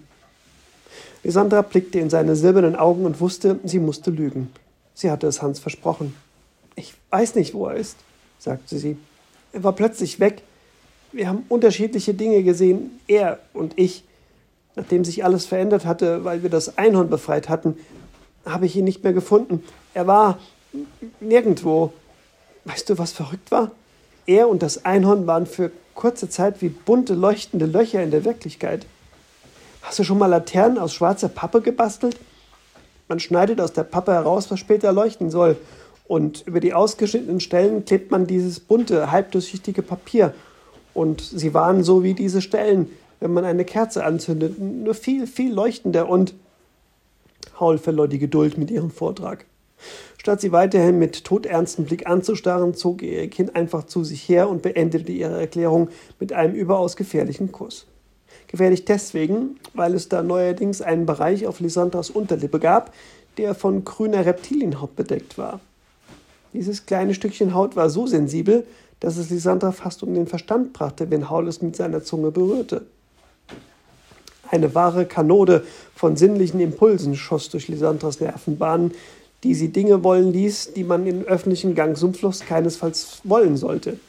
Lysandra 1.24 1.62
blickte 1.62 2.00
in 2.00 2.10
seine 2.10 2.36
silbernen 2.36 2.76
Augen 2.76 3.06
und 3.06 3.20
wusste, 3.20 3.60
sie 3.64 3.80
musste 3.80 4.12
lügen. 4.12 4.52
Sie 4.94 5.12
hatte 5.12 5.28
es 5.28 5.42
Hans 5.42 5.60
versprochen. 5.60 6.16
Ich 6.76 6.94
weiß 7.10 7.36
nicht, 7.36 7.54
wo 7.54 7.68
er 7.68 7.76
ist, 7.76 7.98
sagte 8.40 8.78
sie. 8.78 8.98
Er 9.52 9.64
war 9.64 9.74
plötzlich 9.74 10.20
weg. 10.20 10.44
Wir 11.18 11.28
haben 11.28 11.46
unterschiedliche 11.50 12.14
Dinge 12.14 12.44
gesehen, 12.44 13.00
er 13.08 13.40
und 13.52 13.74
ich. 13.80 14.04
Nachdem 14.76 15.04
sich 15.04 15.26
alles 15.26 15.48
verändert 15.48 15.84
hatte, 15.84 16.24
weil 16.24 16.44
wir 16.44 16.52
das 16.52 16.78
Einhorn 16.78 17.10
befreit 17.10 17.50
hatten, 17.50 17.76
habe 18.46 18.68
ich 18.68 18.76
ihn 18.76 18.84
nicht 18.84 19.04
mehr 19.04 19.14
gefunden. 19.14 19.64
Er 19.96 20.06
war 20.06 20.38
nirgendwo. 21.20 21.92
Weißt 22.66 22.88
du, 22.88 23.00
was 23.00 23.14
verrückt 23.14 23.50
war? 23.50 23.72
Er 24.28 24.48
und 24.48 24.62
das 24.62 24.86
Einhorn 24.86 25.26
waren 25.26 25.48
für 25.48 25.72
kurze 25.96 26.30
Zeit 26.30 26.62
wie 26.62 26.70
bunte 26.70 27.16
leuchtende 27.16 27.66
Löcher 27.66 28.04
in 28.04 28.12
der 28.12 28.24
Wirklichkeit. 28.24 28.86
Hast 29.82 29.98
du 29.98 30.04
schon 30.04 30.20
mal 30.20 30.28
Laternen 30.28 30.78
aus 30.78 30.94
schwarzer 30.94 31.30
Pappe 31.30 31.62
gebastelt? 31.62 32.20
Man 33.08 33.20
schneidet 33.20 33.60
aus 33.60 33.74
der 33.74 33.86
Pappe 33.86 34.14
heraus, 34.14 34.52
was 34.52 34.60
später 34.60 34.92
leuchten 34.92 35.32
soll. 35.32 35.58
Und 36.08 36.46
über 36.46 36.60
die 36.60 36.76
ausgeschnittenen 36.76 37.40
Stellen 37.40 37.86
klebt 37.86 38.12
man 38.12 38.28
dieses 38.28 38.60
bunte, 38.60 39.10
halbdurchsichtige 39.10 39.82
Papier. 39.82 40.36
Und 40.98 41.22
sie 41.22 41.54
waren 41.54 41.84
so 41.84 42.02
wie 42.02 42.16
diese 42.16 42.42
Stellen, 42.42 42.90
wenn 43.20 43.32
man 43.32 43.46
eine 43.46 43.66
Kerze 43.66 44.04
anzündet, 44.04 44.58
nur 44.58 44.96
viel, 44.96 45.28
viel 45.28 45.54
leuchtender 45.54 46.10
und 46.10 46.34
Paul 47.54 47.78
verlor 47.78 48.08
die 48.08 48.18
Geduld 48.18 48.58
mit 48.58 48.72
ihrem 48.72 48.90
Vortrag. 48.90 49.46
Statt 50.18 50.42
sie 50.42 50.52
weiterhin 50.52 50.98
mit 50.98 51.24
todernstem 51.24 51.86
Blick 51.86 52.08
anzustarren, 52.08 52.74
zog 52.74 53.04
er 53.04 53.22
ihr 53.22 53.30
Kind 53.30 53.56
einfach 53.56 53.84
zu 53.86 54.04
sich 54.04 54.28
her 54.28 54.50
und 54.50 54.64
beendete 54.64 55.12
ihre 55.12 55.40
Erklärung 55.40 55.90
mit 56.20 56.34
einem 56.34 56.56
überaus 56.56 56.96
gefährlichen 56.96 57.52
Kuss. 57.52 57.86
Gefährlich 58.48 58.84
deswegen, 58.86 59.60
weil 59.76 59.94
es 59.94 60.10
da 60.10 60.24
neuerdings 60.24 60.82
einen 60.82 61.06
Bereich 61.06 61.46
auf 61.46 61.60
Lysandras 61.60 62.10
Unterlippe 62.10 62.60
gab, 62.60 62.92
der 63.38 63.54
von 63.54 63.86
grüner 63.86 64.26
Reptilienhaut 64.26 64.96
bedeckt 64.96 65.38
war. 65.38 65.60
Dieses 66.54 66.88
kleine 66.88 67.14
Stückchen 67.14 67.54
Haut 67.54 67.76
war 67.76 67.92
so 67.92 68.08
sensibel, 68.08 68.66
dass 69.00 69.18
es 69.18 69.30
Lysandra 69.30 69.72
fast 69.72 70.04
um 70.04 70.14
den 70.14 70.28
Verstand 70.28 70.74
brachte, 70.74 71.10
wenn 71.10 71.30
Haul 71.30 71.48
es 71.48 71.62
mit 71.62 71.76
seiner 71.76 72.04
Zunge 72.04 72.32
berührte. 72.32 72.86
Eine 74.50 74.74
wahre 74.74 75.06
Kanode 75.06 75.66
von 75.96 76.16
sinnlichen 76.16 76.60
Impulsen 76.60 77.16
schoss 77.16 77.50
durch 77.50 77.68
Lysandras 77.68 78.22
Nervenbahnen, 78.22 78.94
die 79.44 79.54
sie 79.54 79.70
Dinge 79.70 80.04
wollen 80.04 80.32
ließ, 80.32 80.74
die 80.74 80.84
man 80.84 81.06
in 81.06 81.24
öffentlichen 81.26 81.76
Gangsumpfluss 81.76 82.42
keinesfalls 82.42 83.22
wollen 83.24 83.58
sollte. 83.58 84.00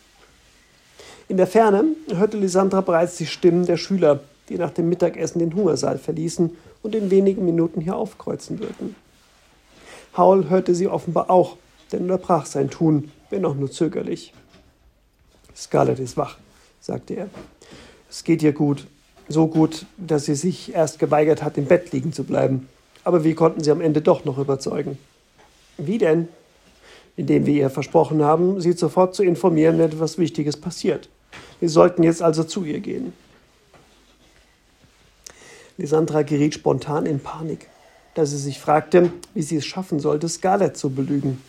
In 1.29 1.37
der 1.37 1.47
Ferne 1.47 1.85
hörte 2.15 2.39
Lysandra 2.39 2.81
bereits 2.81 3.17
die 3.17 3.27
Stimmen 3.27 3.67
der 3.67 3.77
Schüler, 3.77 4.21
die 4.49 4.57
nach 4.57 4.71
dem 4.71 4.89
Mittagessen 4.89 5.41
den 5.41 5.55
Hungersaal 5.55 5.99
verließen 5.99 6.57
und 6.83 6.95
in 6.95 7.11
wenigen 7.11 7.45
Minuten 7.45 7.83
hier 7.83 7.97
aufkreuzen 7.97 8.61
würden. 8.61 8.97
Howell 10.17 10.49
hörte 10.49 10.75
sie 10.75 10.89
offenbar 10.89 11.31
auch, 11.31 11.57
denn 11.93 12.03
unterbrach 12.03 12.47
sein 12.47 12.71
Tun, 12.71 13.13
wenn 13.29 13.45
auch 13.45 13.55
nur 13.55 13.71
zögerlich. 13.71 14.33
Scarlett 15.59 15.99
ist 15.99 16.17
wach, 16.17 16.39
sagte 16.81 17.15
er. 17.15 17.29
Es 18.09 18.23
geht 18.23 18.43
ihr 18.43 18.53
gut, 18.53 18.87
so 19.29 19.49
gut, 19.49 19.87
dass 19.97 20.27
sie 20.27 20.37
sich 20.37 20.73
erst 20.73 20.99
geweigert 21.01 21.43
hat, 21.43 21.59
im 21.59 21.67
Bett 21.67 21.93
liegen 21.93 22.13
zu 22.13 22.25
bleiben. 22.25 22.69
Aber 23.03 23.25
wir 23.25 23.35
konnten 23.35 23.63
sie 23.63 23.71
am 23.73 23.81
Ende 23.81 24.01
doch 24.01 24.25
noch 24.25 24.39
überzeugen. 24.39 24.99
Wie 25.77 25.99
denn? 25.99 26.29
Indem 27.17 27.47
wir 27.47 27.55
ihr 27.55 27.71
versprochen 27.71 28.23
haben, 28.23 28.61
sie 28.61 28.73
sofort 28.73 29.15
zu 29.17 29.25
informieren, 29.25 29.79
wenn 29.79 29.87
etwas 29.87 30.17
Wichtiges 30.19 30.57
passiert. 30.57 31.09
Wir 31.59 31.69
sollten 31.69 32.05
jetzt 32.05 32.23
also 32.23 32.45
zu 32.45 32.65
ihr 32.65 32.79
gehen. 32.79 33.13
Lysandra 35.77 36.23
geriet 36.23 36.55
spontan 36.55 37.07
in 37.07 37.19
Panik, 37.19 37.69
da 38.15 38.25
sie 38.25 38.39
sich 38.39 38.61
fragte, 38.61 39.13
wie 39.35 39.43
sie 39.43 39.57
es 39.57 39.67
schaffen 39.67 39.99
sollte, 39.99 40.29
Scarlett 40.29 40.77
zu 40.77 40.91
belügen. 40.91 41.43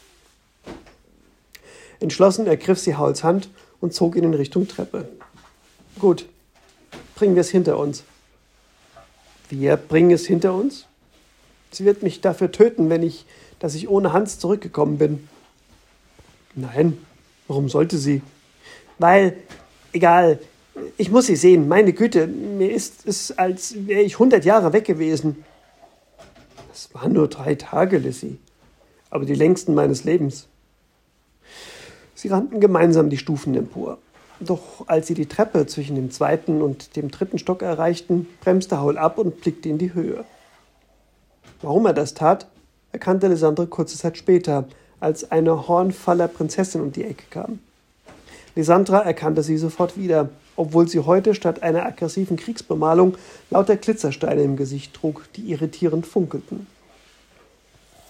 Entschlossen 2.00 2.48
ergriff 2.48 2.80
sie 2.80 2.96
Howls 2.96 3.24
Hand 3.24 3.50
und 3.82 3.94
zog 3.94 4.16
ihn 4.16 4.24
in 4.24 4.34
Richtung 4.34 4.68
Treppe. 4.68 5.08
Gut, 6.00 6.28
bringen 7.16 7.36
wir 7.36 7.42
es 7.42 7.50
hinter 7.50 7.78
uns. 7.78 8.04
Wir 9.50 9.78
bringen 9.78 10.12
es 10.12 10.26
hinter 10.26 10.54
uns? 10.54 10.86
Sie 11.72 11.86
wird 11.86 12.04
mich 12.04 12.22
dafür 12.22 12.52
töten, 12.52 12.90
wenn 12.90 13.04
ich, 13.04 13.26
dass 13.60 13.76
ich 13.76 13.90
ohne 13.90 14.14
Hans 14.14 14.40
zurückgekommen 14.40 14.98
bin. 14.98 15.28
Nein, 16.56 16.98
warum 17.48 17.70
sollte 17.70 17.98
sie? 17.98 18.22
Weil, 18.98 19.38
egal, 19.94 20.40
ich 20.98 21.12
muss 21.12 21.28
sie 21.28 21.36
sehen. 21.36 21.68
Meine 21.68 21.94
Güte, 21.94 22.28
mir 22.28 22.72
ist 22.72 23.06
es, 23.06 23.38
als 23.38 23.88
wäre 23.88 24.02
ich 24.02 24.20
hundert 24.20 24.46
Jahre 24.46 24.74
weg 24.74 24.86
gewesen. 24.86 25.44
Das 26.70 26.94
waren 26.94 27.14
nur 27.14 27.28
drei 27.28 27.56
Tage, 27.56 27.98
Lissy, 27.98 28.38
aber 29.10 29.26
die 29.26 29.36
längsten 29.36 29.74
meines 29.74 30.04
Lebens. 30.04 30.48
Sie 32.20 32.28
rannten 32.28 32.60
gemeinsam 32.60 33.10
die 33.10 33.18
Stufen 33.18 33.56
empor. 33.56 33.98
Doch 34.42 34.86
als 34.88 35.08
sie 35.08 35.14
die 35.14 35.28
Treppe 35.28 35.68
zwischen 35.68 35.96
dem 35.96 36.12
zweiten 36.12 36.62
und 36.62 36.98
dem 36.98 37.12
dritten 37.12 37.40
Stock 37.40 37.62
erreichten, 37.62 38.28
bremste 38.42 38.82
Howell 38.82 38.98
ab 38.98 39.18
und 39.18 39.40
blickte 39.40 39.70
in 39.70 39.78
die 39.78 39.94
Höhe. 39.94 40.26
Warum 41.62 41.86
er 41.86 41.94
das 41.94 42.16
tat, 42.16 42.48
erkannte 42.92 43.30
Lysandre 43.30 43.68
kurze 43.68 43.98
Zeit 43.98 44.18
später, 44.18 44.66
als 45.00 45.32
eine 45.32 45.70
Hornfaller 45.70 46.28
Prinzessin 46.28 46.82
um 46.82 46.92
die 46.92 47.06
Ecke 47.06 47.24
kam. 47.30 47.60
Lysandra 48.54 49.00
erkannte 49.00 49.42
sie 49.42 49.58
sofort 49.58 49.98
wieder, 49.98 50.28
obwohl 50.58 50.90
sie 50.90 51.00
heute 51.00 51.34
statt 51.34 51.64
einer 51.64 51.86
aggressiven 51.86 52.36
Kriegsbemalung 52.36 53.16
lauter 53.50 53.78
Glitzersteine 53.78 54.42
im 54.42 54.58
Gesicht 54.58 54.94
trug, 54.94 55.24
die 55.38 55.52
irritierend 55.54 56.06
funkelten. 56.06 56.68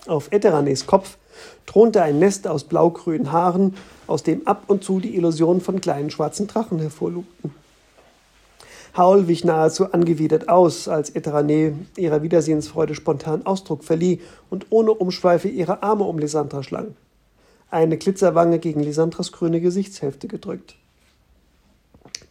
Auf 0.07 0.31
Eteranes 0.31 0.87
Kopf 0.87 1.18
thronte 1.65 2.01
ein 2.01 2.19
Nest 2.19 2.47
aus 2.47 2.63
blaugrünen 2.63 3.31
Haaren, 3.31 3.75
aus 4.07 4.23
dem 4.23 4.47
ab 4.47 4.63
und 4.67 4.83
zu 4.83 4.99
die 4.99 5.15
Illusionen 5.15 5.61
von 5.61 5.81
kleinen 5.81 6.09
schwarzen 6.09 6.47
Drachen 6.47 6.79
hervorlugten. 6.79 7.53
Haul 8.97 9.27
wich 9.27 9.45
nahezu 9.45 9.91
angewidert 9.93 10.49
aus, 10.49 10.87
als 10.87 11.11
Eterane 11.11 11.73
ihrer 11.95 12.23
Wiedersehensfreude 12.23 12.95
spontan 12.95 13.45
Ausdruck 13.45 13.83
verlieh 13.83 14.19
und 14.49 14.67
ohne 14.71 14.91
Umschweife 14.91 15.47
ihre 15.47 15.83
Arme 15.83 16.03
um 16.03 16.17
Lysandra 16.17 16.63
schlang. 16.63 16.95
Eine 17.71 17.97
Glitzerwange 17.97 18.59
gegen 18.59 18.81
Lysandras 18.81 19.31
grüne 19.31 19.61
Gesichtshälfte 19.61 20.27
gedrückt. 20.27 20.75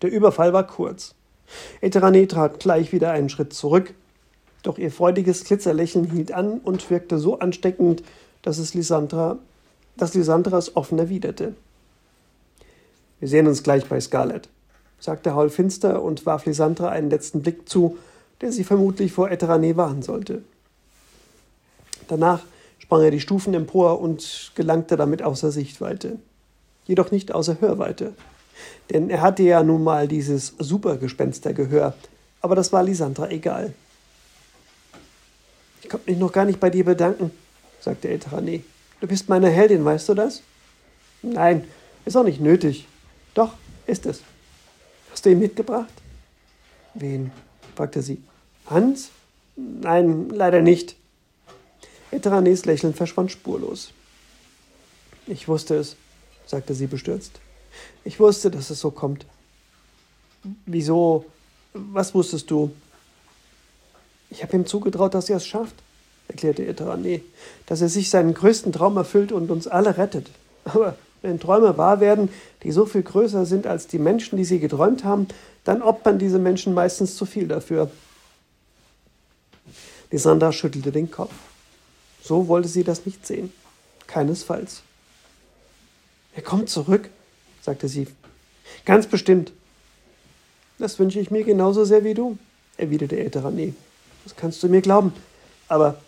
Der 0.02 0.10
Überfall 0.10 0.52
war 0.52 0.66
kurz. 0.66 1.14
Eterane 1.80 2.26
trat 2.26 2.60
gleich 2.60 2.92
wieder 2.92 3.12
einen 3.12 3.28
Schritt 3.28 3.52
zurück, 3.52 3.94
doch 4.62 4.78
ihr 4.78 4.90
freudiges 4.90 5.44
Glitzerlächeln 5.44 6.10
hielt 6.10 6.32
an 6.32 6.58
und 6.58 6.90
wirkte 6.90 7.18
so 7.18 7.38
ansteckend, 7.38 8.02
dass 8.48 8.56
es 8.56 8.72
Lysandra, 8.72 9.36
dass 9.98 10.14
Lysandra 10.14 10.56
es 10.56 10.74
offen 10.74 10.98
erwiderte. 10.98 11.54
Wir 13.20 13.28
sehen 13.28 13.46
uns 13.46 13.62
gleich 13.62 13.84
bei 13.84 14.00
Scarlett, 14.00 14.48
sagte 14.98 15.34
Howell 15.34 15.50
finster 15.50 16.02
und 16.02 16.24
warf 16.24 16.46
Lysandra 16.46 16.88
einen 16.88 17.10
letzten 17.10 17.42
Blick 17.42 17.68
zu, 17.68 17.98
der 18.40 18.50
sie 18.50 18.64
vermutlich 18.64 19.12
vor 19.12 19.30
Eterane 19.30 19.76
warnen 19.76 20.00
sollte. 20.00 20.40
Danach 22.08 22.40
sprang 22.78 23.02
er 23.02 23.10
die 23.10 23.20
Stufen 23.20 23.52
empor 23.52 24.00
und 24.00 24.52
gelangte 24.54 24.96
damit 24.96 25.22
außer 25.22 25.50
Sichtweite. 25.50 26.16
Jedoch 26.86 27.10
nicht 27.10 27.32
außer 27.32 27.60
Hörweite. 27.60 28.14
Denn 28.88 29.10
er 29.10 29.20
hatte 29.20 29.42
ja 29.42 29.62
nun 29.62 29.84
mal 29.84 30.08
dieses 30.08 30.54
Supergespenstergehör. 30.58 31.92
Aber 32.40 32.54
das 32.54 32.72
war 32.72 32.82
Lisandra 32.82 33.28
egal. 33.28 33.74
Ich 35.82 35.90
konnte 35.90 36.10
mich 36.10 36.18
noch 36.18 36.32
gar 36.32 36.46
nicht 36.46 36.60
bei 36.60 36.70
dir 36.70 36.86
bedanken, 36.86 37.30
sagte 37.80 38.08
Eterane. 38.08 38.62
Du 39.00 39.06
bist 39.06 39.28
meine 39.28 39.50
Heldin, 39.50 39.84
weißt 39.84 40.08
du 40.08 40.14
das? 40.14 40.42
Nein, 41.22 41.64
ist 42.04 42.16
auch 42.16 42.24
nicht 42.24 42.40
nötig. 42.40 42.86
Doch, 43.34 43.52
ist 43.86 44.06
es. 44.06 44.22
Hast 45.10 45.24
du 45.24 45.30
ihn 45.30 45.38
mitgebracht? 45.38 45.92
Wen? 46.94 47.30
fragte 47.76 48.02
sie. 48.02 48.22
Hans? 48.66 49.10
Nein, 49.56 50.28
leider 50.30 50.62
nicht. 50.62 50.96
Eteranes 52.10 52.64
Lächeln 52.64 52.94
verschwand 52.94 53.30
spurlos. 53.30 53.92
Ich 55.26 55.46
wusste 55.46 55.76
es, 55.76 55.96
sagte 56.46 56.74
sie 56.74 56.86
bestürzt. 56.86 57.40
Ich 58.04 58.18
wusste, 58.18 58.50
dass 58.50 58.70
es 58.70 58.80
so 58.80 58.90
kommt. 58.90 59.26
Wieso? 60.66 61.26
Was 61.74 62.14
wusstest 62.14 62.50
du? 62.50 62.72
Ich 64.30 64.42
habe 64.42 64.56
ihm 64.56 64.66
zugetraut, 64.66 65.14
dass 65.14 65.28
er 65.30 65.36
es 65.36 65.46
schafft, 65.46 65.74
erklärte 66.28 66.66
Eterane, 66.66 67.20
dass 67.66 67.80
er 67.80 67.88
sich 67.88 68.10
seinen 68.10 68.34
größten 68.34 68.72
Traum 68.72 68.96
erfüllt 68.96 69.32
und 69.32 69.50
uns 69.50 69.66
alle 69.66 69.96
rettet. 69.96 70.30
Aber 70.64 70.96
wenn 71.22 71.40
Träume 71.40 71.76
wahr 71.76 72.00
werden, 72.00 72.28
die 72.62 72.70
so 72.70 72.86
viel 72.86 73.02
größer 73.02 73.46
sind 73.46 73.66
als 73.66 73.86
die 73.86 73.98
Menschen, 73.98 74.36
die 74.36 74.44
sie 74.44 74.60
geträumt 74.60 75.04
haben, 75.04 75.26
dann 75.64 75.82
opfern 75.82 76.18
diese 76.18 76.38
Menschen 76.38 76.74
meistens 76.74 77.16
zu 77.16 77.26
viel 77.26 77.48
dafür. 77.48 77.90
Lisandra 80.10 80.52
schüttelte 80.52 80.92
den 80.92 81.10
Kopf. 81.10 81.32
So 82.22 82.48
wollte 82.48 82.68
sie 82.68 82.84
das 82.84 83.04
nicht 83.04 83.26
sehen. 83.26 83.52
Keinesfalls. 84.06 84.82
Er 86.34 86.42
kommt 86.42 86.70
zurück, 86.70 87.10
sagte 87.62 87.88
sie. 87.88 88.06
Ganz 88.84 89.06
bestimmt. 89.06 89.52
Das 90.78 90.98
wünsche 90.98 91.18
ich 91.18 91.30
mir 91.30 91.42
genauso 91.42 91.84
sehr 91.84 92.04
wie 92.04 92.14
du, 92.14 92.38
erwiderte 92.76 93.18
Eterane. 93.18 93.74
Das 94.24 94.36
kannst 94.36 94.62
du 94.62 94.68
mir 94.68 94.80
glauben. 94.80 95.12
Aber 95.66 96.00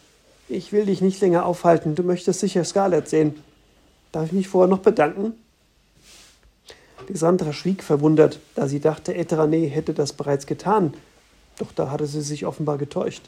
ich 0.51 0.73
will 0.73 0.87
dich 0.87 1.01
nicht 1.01 1.21
länger 1.21 1.47
aufhalten. 1.47 1.95
Du 1.95 2.03
möchtest 2.03 2.41
sicher 2.41 2.65
Scarlett 2.65 3.09
sehen. 3.09 3.37
Darf 4.13 4.27
ich 4.27 4.33
mich 4.33 4.49
vorher 4.49 4.69
noch 4.69 4.81
bedanken? 4.81 5.35
Die 7.09 7.17
Sandra 7.17 7.53
schwieg 7.53 7.83
verwundert, 7.83 8.41
da 8.55 8.69
sie 8.69 8.81
dachte, 8.81 9.15
Eterane 9.15 9.67
hätte 9.67 9.95
das 9.95 10.13
bereits 10.13 10.47
getan. 10.47 10.95
Doch 11.59 11.73
da 11.73 11.91
hatte 11.91 12.07
sie 12.07 12.21
sich 12.21 12.47
offenbar 12.47 12.79
getäuscht. 12.79 13.23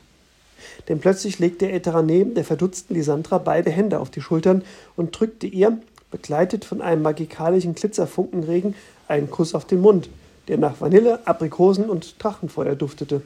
Denn 0.88 1.00
plötzlich 1.00 1.38
legte 1.38 1.70
Eterane 1.70 2.24
der 2.26 2.44
verdutzten 2.44 2.94
Lisandra 2.94 3.38
beide 3.38 3.70
Hände 3.70 3.98
auf 3.98 4.10
die 4.10 4.20
Schultern 4.20 4.62
und 4.96 5.18
drückte 5.18 5.46
ihr, 5.46 5.78
begleitet 6.10 6.64
von 6.64 6.82
einem 6.82 7.02
magikalischen 7.02 7.74
Glitzerfunkenregen, 7.74 8.74
einen 9.08 9.30
Kuss 9.30 9.54
auf 9.54 9.64
den 9.64 9.80
Mund, 9.80 10.08
der 10.48 10.58
nach 10.58 10.80
Vanille, 10.80 11.26
Aprikosen 11.26 11.88
und 11.88 12.22
Drachenfeuer 12.22 12.76
duftete. 12.76 13.22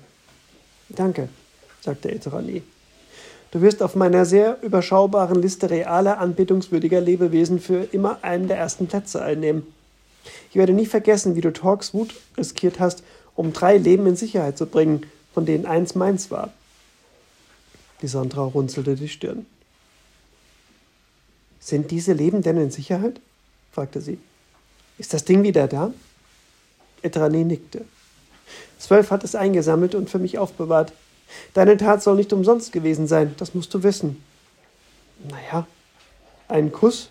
Danke, 0.89 1.29
sagte 1.81 2.11
Eterane. 2.11 2.63
Du 3.51 3.63
wirst 3.63 3.83
auf 3.83 3.95
meiner 3.95 4.25
sehr 4.25 4.63
überschaubaren 4.63 5.41
Liste 5.41 5.71
realer, 5.71 6.19
anbetungswürdiger 6.19 7.01
Lebewesen 7.01 7.61
für 7.61 7.85
immer 7.93 8.19
einen 8.23 8.49
der 8.49 8.59
ersten 8.59 8.87
Plätze 8.87 9.23
einnehmen. 9.23 9.67
Ich 10.51 10.57
werde 10.57 10.73
nie 10.73 10.87
vergessen, 10.87 11.37
wie 11.37 11.41
du 11.41 11.53
Torks 11.53 11.95
Wut 11.95 12.15
riskiert 12.37 12.81
hast, 12.81 13.03
um 13.35 13.53
drei 13.53 13.77
Leben 13.77 14.07
in 14.07 14.17
Sicherheit 14.17 14.59
zu 14.59 14.67
bringen, 14.67 15.07
von 15.33 15.47
denen 15.47 15.67
eins 15.67 15.95
meins 15.95 16.31
war. 16.31 16.53
Die 18.03 18.09
Sandra 18.09 18.43
runzelte 18.43 18.97
die 18.97 19.09
Stirn. 19.09 19.47
Sind 21.61 21.91
diese 21.91 22.13
Leben 22.13 22.43
denn 22.43 22.57
in 22.59 22.71
Sicherheit? 22.71 23.21
fragte 23.73 24.01
sie. 24.01 24.19
Ist 24.99 25.13
das 25.13 25.25
Ding 25.25 25.43
wieder 25.43 25.69
da? 25.69 25.93
Etrane 27.03 27.45
nickte. 27.45 27.85
Zwölf 28.79 29.11
hat 29.11 29.25
es 29.25 29.35
eingesammelt 29.35 29.95
und 29.95 30.11
für 30.11 30.19
mich 30.19 30.39
aufbewahrt. 30.39 30.93
Deine 31.55 31.77
Tat 31.77 32.03
soll 32.03 32.17
nicht 32.17 32.33
umsonst 32.33 32.73
gewesen 32.73 33.07
sein, 33.07 33.35
das 33.39 33.55
musst 33.55 33.73
du 33.75 33.83
wissen. 33.83 34.23
Naja, 35.29 35.67
einen 36.49 36.73
Kuss, 36.73 37.11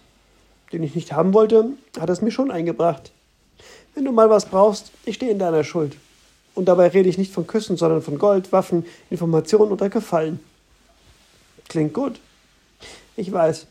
den 0.71 0.83
ich 0.83 0.95
nicht 0.95 1.13
haben 1.13 1.33
wollte, 1.33 1.69
hat 1.99 2.09
es 2.09 2.21
mir 2.21 2.31
schon 2.31 2.51
eingebracht. 2.51 3.11
Wenn 3.93 4.05
du 4.05 4.11
mal 4.11 4.29
was 4.29 4.45
brauchst, 4.45 4.91
ich 5.05 5.15
stehe 5.15 5.31
in 5.31 5.39
deiner 5.39 5.63
Schuld. 5.63 5.97
Und 6.53 6.65
dabei 6.65 6.87
rede 6.87 7.09
ich 7.09 7.17
nicht 7.17 7.33
von 7.33 7.47
Küssen, 7.47 7.77
sondern 7.77 8.01
von 8.01 8.17
Gold, 8.17 8.51
Waffen, 8.51 8.85
Informationen 9.09 9.71
oder 9.71 9.89
Gefallen. 9.89 10.39
Klingt 11.67 11.93
gut. 11.93 12.19
Ich 13.17 13.31
weiß, 13.31 13.67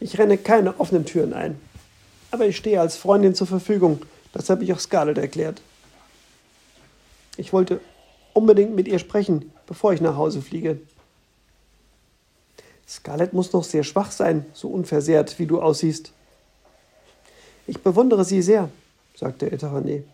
ich 0.00 0.18
renne 0.18 0.38
keine 0.38 0.78
offenen 0.80 1.04
Türen 1.04 1.32
ein. 1.32 1.60
Aber 2.30 2.46
ich 2.46 2.56
stehe 2.56 2.80
als 2.80 2.96
Freundin 2.96 3.34
zur 3.34 3.46
Verfügung. 3.46 4.02
Das 4.32 4.48
habe 4.48 4.64
ich 4.64 4.72
auch 4.72 4.78
Scarlett 4.78 5.18
erklärt. 5.18 5.60
Ich 7.36 7.52
wollte 7.52 7.80
unbedingt 8.32 8.74
mit 8.74 8.88
ihr 8.88 8.98
sprechen, 8.98 9.52
bevor 9.72 9.94
ich 9.94 10.02
nach 10.02 10.18
Hause 10.18 10.42
fliege. 10.42 10.76
Scarlett 12.86 13.32
muss 13.32 13.54
noch 13.54 13.64
sehr 13.64 13.84
schwach 13.84 14.10
sein, 14.10 14.44
so 14.52 14.68
unversehrt, 14.68 15.38
wie 15.38 15.46
du 15.46 15.62
aussiehst. 15.62 16.12
Ich 17.66 17.80
bewundere 17.82 18.26
sie 18.26 18.42
sehr, 18.42 18.68
sagte 19.16 19.50
Eterane. 19.50 20.04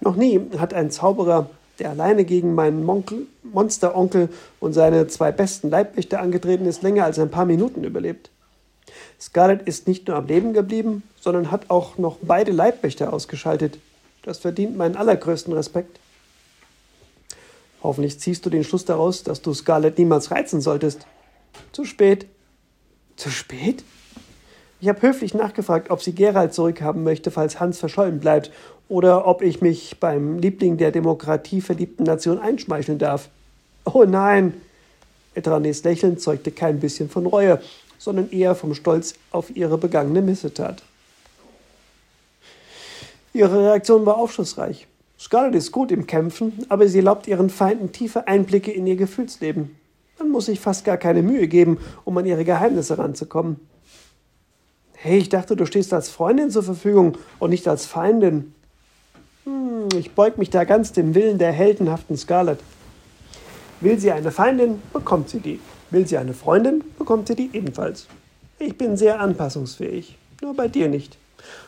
Noch 0.00 0.16
nie 0.16 0.40
hat 0.56 0.72
ein 0.72 0.90
Zauberer, 0.90 1.50
der 1.78 1.90
alleine 1.90 2.24
gegen 2.24 2.54
meinen 2.54 2.86
Monsteronkel 3.42 4.30
und 4.60 4.72
seine 4.72 5.08
zwei 5.08 5.30
besten 5.30 5.68
Leibwächter 5.68 6.20
angetreten 6.20 6.64
ist, 6.64 6.82
länger 6.82 7.04
als 7.04 7.18
ein 7.18 7.30
paar 7.30 7.44
Minuten 7.44 7.84
überlebt. 7.84 8.30
Scarlett 9.20 9.68
ist 9.68 9.86
nicht 9.86 10.08
nur 10.08 10.16
am 10.16 10.26
Leben 10.26 10.54
geblieben, 10.54 11.02
sondern 11.20 11.50
hat 11.50 11.68
auch 11.68 11.98
noch 11.98 12.16
beide 12.22 12.52
Leibwächter 12.52 13.12
ausgeschaltet. 13.12 13.78
Das 14.22 14.38
verdient 14.38 14.78
meinen 14.78 14.96
allergrößten 14.96 15.52
Respekt. 15.52 15.98
Hoffentlich 17.82 18.18
ziehst 18.20 18.46
du 18.46 18.50
den 18.50 18.64
Schluss 18.64 18.84
daraus, 18.84 19.24
dass 19.24 19.42
du 19.42 19.52
Scarlett 19.52 19.98
niemals 19.98 20.30
reizen 20.30 20.60
solltest. 20.60 21.06
Zu 21.72 21.84
spät. 21.84 22.26
Zu 23.16 23.30
spät? 23.30 23.84
Ich 24.80 24.88
habe 24.88 25.02
höflich 25.02 25.34
nachgefragt, 25.34 25.90
ob 25.90 26.02
sie 26.02 26.14
Gerald 26.14 26.54
zurückhaben 26.54 27.02
möchte, 27.04 27.30
falls 27.30 27.60
Hans 27.60 27.78
verschollen 27.78 28.20
bleibt, 28.20 28.50
oder 28.88 29.26
ob 29.26 29.42
ich 29.42 29.60
mich 29.60 29.98
beim 30.00 30.38
Liebling 30.38 30.76
der 30.76 30.90
Demokratie 30.90 31.60
verliebten 31.60 32.04
Nation 32.04 32.38
einschmeicheln 32.38 32.98
darf. 32.98 33.28
Oh 33.84 34.04
nein! 34.04 34.54
Etranes 35.34 35.82
Lächeln 35.82 36.18
zeugte 36.18 36.50
kein 36.50 36.78
bisschen 36.78 37.08
von 37.08 37.26
Reue, 37.26 37.60
sondern 37.98 38.30
eher 38.30 38.54
vom 38.54 38.74
Stolz 38.74 39.14
auf 39.30 39.54
ihre 39.56 39.78
begangene 39.78 40.20
Missetat. 40.20 40.82
Ihre 43.32 43.64
Reaktion 43.64 44.04
war 44.04 44.16
aufschlussreich. 44.16 44.86
Scarlett 45.22 45.54
ist 45.54 45.70
gut 45.70 45.92
im 45.92 46.08
Kämpfen, 46.08 46.66
aber 46.68 46.88
sie 46.88 46.98
erlaubt 46.98 47.28
ihren 47.28 47.48
Feinden 47.48 47.92
tiefe 47.92 48.26
Einblicke 48.26 48.72
in 48.72 48.88
ihr 48.88 48.96
Gefühlsleben. 48.96 49.76
Man 50.18 50.30
muss 50.30 50.46
sich 50.46 50.58
fast 50.58 50.84
gar 50.84 50.96
keine 50.96 51.22
Mühe 51.22 51.46
geben, 51.46 51.78
um 52.04 52.18
an 52.18 52.26
ihre 52.26 52.44
Geheimnisse 52.44 52.98
ranzukommen. 52.98 53.60
Hey, 54.94 55.18
ich 55.18 55.28
dachte, 55.28 55.54
du 55.54 55.64
stehst 55.64 55.94
als 55.94 56.10
Freundin 56.10 56.50
zur 56.50 56.64
Verfügung 56.64 57.18
und 57.38 57.50
nicht 57.50 57.68
als 57.68 57.86
Feindin. 57.86 58.52
Hm, 59.44 59.90
ich 59.96 60.10
beug 60.10 60.38
mich 60.38 60.50
da 60.50 60.64
ganz 60.64 60.90
dem 60.90 61.14
Willen 61.14 61.38
der 61.38 61.52
heldenhaften 61.52 62.16
Scarlett. 62.16 62.58
Will 63.80 64.00
sie 64.00 64.10
eine 64.10 64.32
Feindin, 64.32 64.82
bekommt 64.92 65.28
sie 65.28 65.38
die. 65.38 65.60
Will 65.90 66.04
sie 66.04 66.18
eine 66.18 66.34
Freundin, 66.34 66.82
bekommt 66.98 67.28
sie 67.28 67.36
die 67.36 67.50
ebenfalls. 67.52 68.08
Ich 68.58 68.76
bin 68.76 68.96
sehr 68.96 69.20
anpassungsfähig, 69.20 70.18
nur 70.40 70.56
bei 70.56 70.66
dir 70.66 70.88
nicht. 70.88 71.16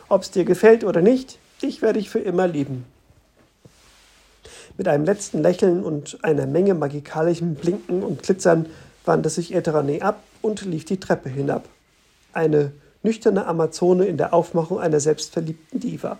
Ob 0.08 0.22
es 0.22 0.32
dir 0.32 0.44
gefällt 0.44 0.82
oder 0.82 1.02
nicht, 1.02 1.38
ich 1.62 1.82
werde 1.82 2.00
dich 2.00 2.10
für 2.10 2.18
immer 2.18 2.48
lieben. 2.48 2.92
Mit 4.76 4.88
einem 4.88 5.04
letzten 5.04 5.40
Lächeln 5.40 5.84
und 5.84 6.18
einer 6.22 6.46
Menge 6.46 6.74
magikalischem 6.74 7.54
Blinken 7.54 8.02
und 8.02 8.22
Glitzern 8.22 8.66
wandte 9.04 9.30
sich 9.30 9.54
Eterane 9.54 10.02
ab 10.02 10.20
und 10.42 10.64
lief 10.64 10.84
die 10.84 10.98
Treppe 10.98 11.28
hinab. 11.28 11.68
Eine 12.32 12.72
nüchterne 13.04 13.46
Amazone 13.46 14.06
in 14.06 14.16
der 14.16 14.34
Aufmachung 14.34 14.80
einer 14.80 14.98
selbstverliebten 14.98 15.78
Diva. 15.78 16.18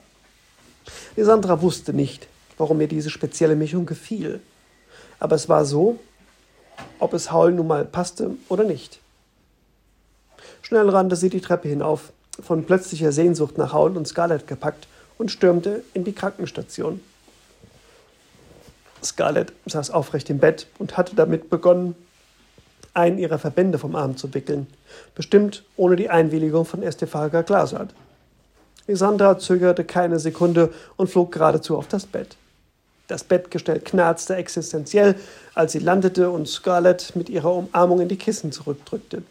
Lisandra 1.17 1.63
wusste 1.63 1.93
nicht, 1.93 2.29
warum 2.57 2.81
ihr 2.81 2.87
diese 2.87 3.11
spezielle 3.11 3.57
Mischung 3.57 3.87
gefiel. 3.87 4.41
Aber 5.19 5.35
es 5.35 5.49
war 5.49 5.65
so, 5.65 5.99
ob 7.01 7.13
es 7.13 7.33
Haul 7.33 7.53
nun 7.53 7.67
mal 7.67 7.85
passte 7.85 8.37
oder 8.49 8.63
nicht. 8.63 9.01
Schnell 10.63 10.89
rannte 10.89 11.17
sie 11.17 11.29
die 11.29 11.41
Treppe 11.41 11.69
hinauf, 11.69 12.13
von 12.41 12.65
plötzlicher 12.65 13.11
Sehnsucht 13.11 13.59
nach 13.59 13.73
Haul 13.73 13.97
und 13.97 14.07
Scarlett 14.07 14.47
gepackt 14.47 14.87
und 15.19 15.31
stürmte 15.31 15.83
in 15.93 16.05
die 16.05 16.13
Krankenstation. 16.13 17.01
Scarlett 19.05 19.53
saß 19.67 19.91
aufrecht 19.91 20.31
im 20.31 20.39
Bett 20.39 20.67
und 20.79 20.97
hatte 20.97 21.15
damit 21.15 21.51
begonnen, 21.51 21.95
einen 22.95 23.19
ihrer 23.19 23.39
Verbände 23.39 23.79
vom 23.79 23.97
Arm 23.97 24.17
zu 24.17 24.33
wickeln, 24.35 24.67
bestimmt 25.15 25.65
ohne 25.77 25.97
die 25.97 26.11
Einwilligung 26.11 26.65
von 26.65 26.83
Estefaga 26.83 27.43
Glasart. 27.43 27.93
Lisandra 28.87 29.39
zögerte 29.39 29.85
keine 29.85 30.19
Sekunde 30.19 30.73
und 30.97 31.11
flog 31.11 31.33
geradezu 31.33 31.77
auf 31.77 31.89
das 31.89 32.07
Bett. 32.07 32.37
Das 33.09 33.25
Bettgestell 33.25 33.81
knarzte 33.81 34.37
existenziell, 34.37 35.17
als 35.55 35.73
sie 35.73 35.79
landete 35.79 36.31
und 36.31 36.49
Scarlett 36.49 37.15
mit 37.17 37.29
ihrer 37.29 37.53
Umarmung 37.53 38.01
in 38.01 38.09
die 38.09 38.17
Kissen 38.17 38.53
zurückdrückte. 38.53 39.23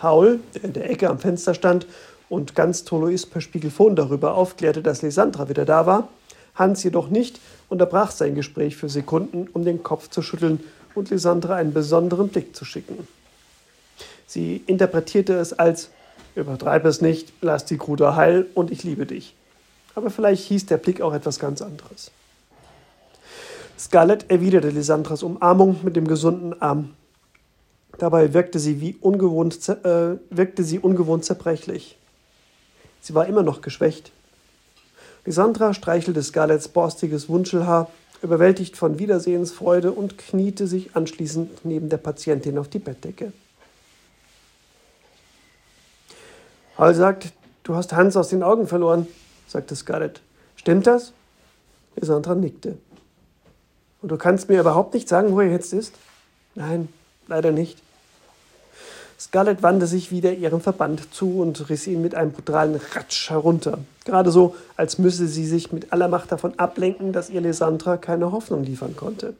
Haul, 0.00 0.40
der 0.54 0.64
in 0.64 0.72
der 0.72 0.90
Ecke 0.90 1.08
am 1.08 1.18
Fenster 1.18 1.54
stand, 1.54 1.86
und 2.28 2.56
ganz 2.56 2.84
Tolois 2.84 3.24
per 3.24 3.40
Spiegelfon 3.40 3.94
darüber 3.94 4.34
aufklärte, 4.34 4.82
dass 4.82 5.02
Lysandra 5.02 5.48
wieder 5.48 5.64
da 5.64 5.86
war, 5.86 6.08
Hans 6.56 6.82
jedoch 6.82 7.08
nicht, 7.08 7.38
unterbrach 7.68 8.10
sein 8.10 8.34
Gespräch 8.34 8.76
für 8.76 8.88
Sekunden, 8.88 9.48
um 9.52 9.64
den 9.64 9.82
Kopf 9.82 10.08
zu 10.10 10.22
schütteln 10.22 10.60
und 10.94 11.10
Lysandra 11.10 11.56
einen 11.56 11.72
besonderen 11.72 12.28
Blick 12.28 12.56
zu 12.56 12.64
schicken. 12.64 13.06
Sie 14.26 14.62
interpretierte 14.66 15.34
es 15.34 15.52
als 15.52 15.90
Übertreibe 16.34 16.88
es 16.88 17.00
nicht, 17.00 17.32
lass 17.40 17.64
die 17.64 17.78
Kruder 17.78 18.14
heil 18.14 18.46
und 18.54 18.70
ich 18.70 18.84
liebe 18.84 19.06
dich. 19.06 19.34
Aber 19.94 20.10
vielleicht 20.10 20.44
hieß 20.44 20.66
der 20.66 20.76
Blick 20.76 21.00
auch 21.00 21.14
etwas 21.14 21.38
ganz 21.38 21.62
anderes. 21.62 22.10
Scarlett 23.78 24.30
erwiderte 24.30 24.68
Lysandras 24.68 25.22
Umarmung 25.22 25.80
mit 25.82 25.96
dem 25.96 26.06
gesunden 26.06 26.60
Arm. 26.60 26.94
Dabei 27.98 28.34
wirkte 28.34 28.58
sie, 28.58 28.80
wie 28.82 28.96
ungewohnt, 29.00 29.68
äh, 29.68 30.18
wirkte 30.28 30.62
sie 30.62 30.78
ungewohnt 30.78 31.24
zerbrechlich. 31.24 31.96
Sie 33.00 33.14
war 33.14 33.26
immer 33.26 33.42
noch 33.42 33.62
geschwächt. 33.62 34.12
Lysandra 35.26 35.74
streichelte 35.74 36.22
Scarletts 36.22 36.68
borstiges 36.68 37.28
Wunschelhaar, 37.28 37.90
überwältigt 38.22 38.76
von 38.76 38.98
Wiedersehensfreude 38.98 39.92
und 39.92 40.18
kniete 40.18 40.66
sich 40.66 40.94
anschließend 40.94 41.64
neben 41.64 41.88
der 41.88 41.98
Patientin 41.98 42.56
auf 42.58 42.68
die 42.68 42.78
Bettdecke. 42.78 43.32
Hall 46.78 46.94
sagt, 46.94 47.32
du 47.64 47.74
hast 47.74 47.92
Hans 47.92 48.16
aus 48.16 48.28
den 48.28 48.42
Augen 48.42 48.68
verloren, 48.68 49.06
sagte 49.48 49.74
Scarlett. 49.74 50.20
Stimmt 50.54 50.86
das? 50.86 51.12
Lysandra 51.96 52.34
nickte. 52.34 52.78
Und 54.02 54.10
du 54.10 54.16
kannst 54.16 54.48
mir 54.48 54.60
überhaupt 54.60 54.94
nicht 54.94 55.08
sagen, 55.08 55.32
wo 55.32 55.40
er 55.40 55.50
jetzt 55.50 55.72
ist? 55.72 55.94
Nein, 56.54 56.88
leider 57.26 57.50
nicht. 57.50 57.82
Scarlett 59.18 59.62
wandte 59.62 59.86
sich 59.86 60.10
wieder 60.10 60.34
ihrem 60.34 60.60
Verband 60.60 61.14
zu 61.14 61.40
und 61.40 61.70
riss 61.70 61.86
ihn 61.86 62.02
mit 62.02 62.14
einem 62.14 62.32
brutalen 62.32 62.80
Ratsch 62.94 63.30
herunter. 63.30 63.78
Gerade 64.04 64.30
so, 64.30 64.54
als 64.76 64.98
müsse 64.98 65.26
sie 65.26 65.46
sich 65.46 65.72
mit 65.72 65.92
aller 65.92 66.08
Macht 66.08 66.32
davon 66.32 66.58
ablenken, 66.58 67.12
dass 67.12 67.30
ihr 67.30 67.40
Lysandra 67.40 67.96
keine 67.96 68.30
Hoffnung 68.32 68.62
liefern 68.62 68.94
konnte. 68.94 69.34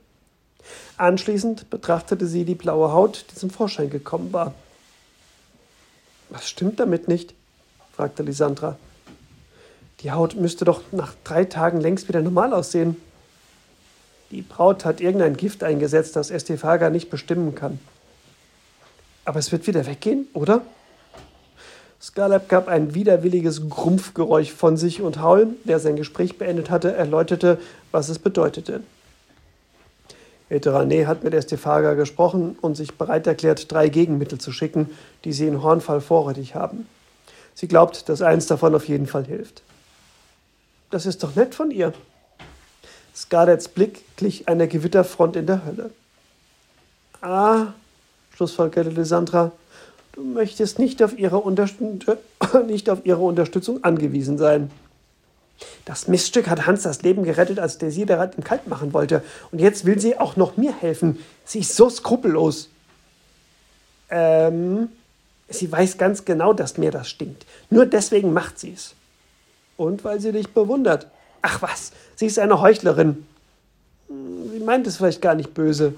Anschließend 0.97 1.69
betrachtete 1.69 2.27
sie 2.27 2.45
die 2.45 2.55
blaue 2.55 2.93
Haut, 2.93 3.27
die 3.31 3.35
zum 3.35 3.51
Vorschein 3.51 3.91
gekommen 3.91 4.33
war. 4.33 4.55
Was 6.31 6.49
stimmt 6.49 6.81
damit 6.81 7.07
nicht? 7.07 7.35
fragte 7.95 8.23
Lysandra. 8.23 8.77
Die 10.01 10.11
Haut 10.11 10.37
müsste 10.37 10.65
doch 10.65 10.81
nach 10.93 11.15
drei 11.25 11.45
Tagen 11.45 11.81
längst 11.81 12.09
wieder 12.09 12.23
normal 12.23 12.53
aussehen. 12.53 12.97
Die 14.31 14.43
Braut 14.43 14.85
hat 14.85 15.01
irgendein 15.01 15.37
Gift 15.37 15.63
eingesetzt, 15.63 16.17
das 16.17 16.31
Estefaga 16.31 16.91
nicht 16.91 17.11
bestimmen 17.11 17.55
kann. 17.55 17.79
Aber 19.27 19.41
es 19.41 19.53
wird 19.53 19.67
wieder 19.67 19.85
weggehen, 19.85 20.29
oder? 20.33 20.63
Scarlett 22.01 22.49
gab 22.49 22.69
ein 22.69 22.95
widerwilliges 22.95 23.69
Grumpfgeräusch 23.69 24.53
von 24.53 24.77
sich 24.77 25.03
und 25.03 25.21
Haul, 25.21 25.49
der 25.65 25.81
sein 25.81 25.97
Gespräch 25.97 26.39
beendet 26.39 26.71
hatte, 26.71 26.95
erläuterte, 26.95 27.59
was 27.91 28.09
es 28.09 28.21
bedeutete. 28.21 28.83
Eterane 30.49 31.09
hat 31.09 31.25
mit 31.25 31.35
Estefaga 31.35 31.95
gesprochen 31.95 32.57
und 32.61 32.77
sich 32.77 32.95
bereit 32.95 33.27
erklärt, 33.27 33.71
drei 33.73 33.89
Gegenmittel 33.89 34.39
zu 34.39 34.53
schicken, 34.53 34.91
die 35.25 35.33
sie 35.33 35.49
in 35.49 35.61
Hornfall 35.61 36.01
vorrätig 36.01 36.55
haben. 36.55 36.87
Sie 37.55 37.67
glaubt, 37.67 38.09
dass 38.09 38.23
eins 38.23 38.47
davon 38.47 38.77
auf 38.77 38.87
jeden 38.87 39.09
Fall 39.09 39.25
hilft. 39.25 39.63
Das 40.91 41.05
ist 41.05 41.25
doch 41.25 41.35
nett 41.35 41.57
von 41.57 41.73
ihr. 41.73 41.93
Scarletts 43.13 43.67
Blick 43.67 44.05
glich 44.17 44.47
einer 44.47 44.69
Gewitterfront 44.69 45.35
in 45.35 45.47
der 45.47 45.65
Hölle. 45.65 45.91
Ah, 47.23 47.73
schlussfolgerte 48.37 48.91
Lysandra, 48.91 49.53
du 50.13 50.23
möchtest 50.23 50.79
nicht 50.79 51.03
auf, 51.03 51.19
ihre 51.19 51.43
nicht 52.67 52.91
auf 52.91 52.99
ihre 53.05 53.23
Unterstützung 53.23 53.83
angewiesen 53.83 54.37
sein. 54.37 54.71
Das 55.87 56.07
Miststück 56.07 56.49
hat 56.49 56.67
Hans 56.67 56.83
das 56.83 57.01
Leben 57.01 57.23
gerettet, 57.23 57.59
als 57.59 57.79
der 57.79 57.91
Siderat 57.91 58.35
im 58.35 58.45
Kalt 58.45 58.67
machen 58.67 58.93
wollte. 58.93 59.23
Und 59.53 59.59
jetzt 59.59 59.87
will 59.87 59.99
sie 59.99 60.19
auch 60.19 60.37
noch 60.37 60.59
mir 60.59 60.75
helfen. 60.75 61.19
Sie 61.47 61.61
ist 61.61 61.75
so 61.75 61.89
skrupellos. 61.89 62.69
Ähm, 64.11 64.89
sie 65.49 65.73
weiß 65.73 65.97
ganz 65.97 66.27
genau, 66.27 66.53
dass 66.53 66.77
mir 66.77 66.91
das 66.91 67.09
stinkt. 67.09 67.47
Nur 67.71 67.87
deswegen 67.87 68.35
macht 68.35 68.59
sie 68.59 68.75
es. 68.75 68.95
Und 69.79 70.05
weil 70.05 70.21
sie 70.21 70.33
dich 70.33 70.49
bewundert. 70.49 71.07
Ach 71.41 71.63
was, 71.63 71.93
sie 72.17 72.27
ist 72.27 72.39
eine 72.39 72.61
Heuchlerin. 72.61 73.27
Hm, 74.09 74.51
sie 74.53 74.61
meint 74.61 74.87
es 74.87 74.99
vielleicht 74.99 75.23
gar 75.23 75.35
nicht 75.35 75.55
böse. 75.55 75.95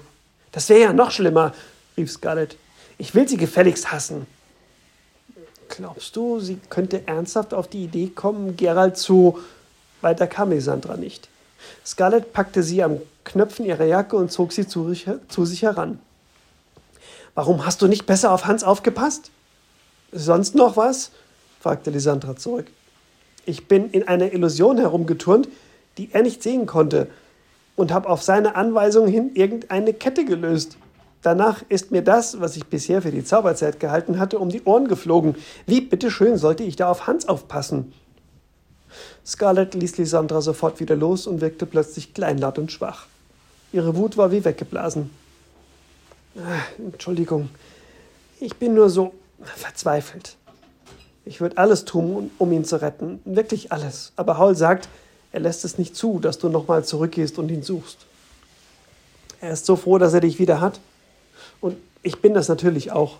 Das 0.53 0.69
wäre 0.69 0.81
ja 0.81 0.93
noch 0.93 1.11
schlimmer, 1.11 1.53
rief 1.99 2.11
Scarlett. 2.11 2.57
Ich 2.97 3.13
will 3.13 3.27
sie 3.27 3.37
gefälligst 3.37 3.91
hassen. 3.91 4.25
Glaubst 5.67 6.15
du, 6.15 6.39
sie 6.39 6.59
könnte 6.69 7.07
ernsthaft 7.07 7.53
auf 7.53 7.67
die 7.67 7.83
Idee 7.83 8.07
kommen, 8.07 8.57
Gerald 8.57 8.97
zu. 8.97 9.39
Weiter 10.01 10.25
kam 10.25 10.49
Lysandra 10.49 10.97
nicht. 10.97 11.29
Scarlett 11.85 12.33
packte 12.33 12.63
sie 12.63 12.81
am 12.81 12.99
Knöpfen 13.25 13.65
ihrer 13.65 13.85
Jacke 13.85 14.15
und 14.15 14.31
zog 14.31 14.53
sie 14.53 14.65
zu, 14.65 14.93
zu 15.27 15.45
sich 15.45 15.61
heran. 15.61 15.99
Warum 17.35 17.65
hast 17.65 17.81
du 17.81 17.87
nicht 17.87 18.05
besser 18.05 18.31
auf 18.31 18.45
Hans 18.45 18.63
aufgepasst? 18.63 19.29
Sonst 20.11 20.55
noch 20.55 20.77
was? 20.77 21.11
fragte 21.59 21.91
Lysandra 21.91 22.35
zurück. 22.35 22.67
Ich 23.45 23.67
bin 23.67 23.91
in 23.91 24.07
einer 24.07 24.33
Illusion 24.33 24.77
herumgeturnt, 24.77 25.49
die 25.97 26.09
er 26.13 26.23
nicht 26.23 26.41
sehen 26.41 26.65
konnte, 26.65 27.07
und 27.75 27.91
habe 27.91 28.09
auf 28.09 28.23
seine 28.23 28.55
Anweisung 28.55 29.07
hin 29.07 29.31
irgendeine 29.35 29.93
Kette 29.93 30.25
gelöst. 30.25 30.77
Danach 31.21 31.63
ist 31.67 31.91
mir 31.91 32.01
das, 32.01 32.39
was 32.39 32.55
ich 32.55 32.65
bisher 32.67 33.01
für 33.01 33.11
die 33.11 33.25
Zauberzeit 33.25 33.79
gehalten 33.79 34.19
hatte, 34.19 34.39
um 34.39 34.49
die 34.49 34.63
Ohren 34.63 34.87
geflogen. 34.87 35.35
Wie 35.65 35.81
bitteschön 35.81 36.37
sollte 36.37 36.63
ich 36.63 36.77
da 36.77 36.89
auf 36.89 37.07
Hans 37.07 37.27
aufpassen? 37.27 37.93
Scarlett 39.25 39.73
ließ 39.73 39.97
Lysandra 39.97 40.41
sofort 40.41 40.79
wieder 40.79 40.95
los 40.95 41.27
und 41.27 41.41
wirkte 41.41 41.65
plötzlich 41.65 42.13
kleinlaut 42.13 42.57
und 42.57 42.71
schwach. 42.71 43.07
Ihre 43.71 43.95
Wut 43.95 44.17
war 44.17 44.31
wie 44.31 44.43
weggeblasen. 44.45 45.09
Äh, 46.35 46.81
Entschuldigung, 46.81 47.49
ich 48.39 48.55
bin 48.55 48.73
nur 48.73 48.89
so 48.89 49.13
verzweifelt. 49.43 50.37
Ich 51.25 51.41
würde 51.41 51.57
alles 51.57 51.85
tun, 51.85 52.31
um 52.37 52.51
ihn 52.51 52.65
zu 52.65 52.81
retten, 52.81 53.19
wirklich 53.25 53.71
alles. 53.71 54.13
Aber 54.15 54.37
Hall 54.37 54.55
sagt, 54.55 54.87
er 55.31 55.41
lässt 55.41 55.63
es 55.65 55.77
nicht 55.77 55.95
zu, 55.95 56.19
dass 56.19 56.39
du 56.39 56.49
nochmal 56.49 56.83
zurückgehst 56.83 57.37
und 57.37 57.49
ihn 57.49 57.61
suchst. 57.61 58.07
Er 59.41 59.51
ist 59.51 59.65
so 59.65 59.75
froh, 59.75 59.97
dass 59.97 60.13
er 60.13 60.21
dich 60.21 60.39
wieder 60.39 60.59
hat. 60.59 60.79
Und 61.61 61.77
ich 62.03 62.21
bin 62.21 62.33
das 62.33 62.47
natürlich 62.47 62.91
auch. 62.91 63.17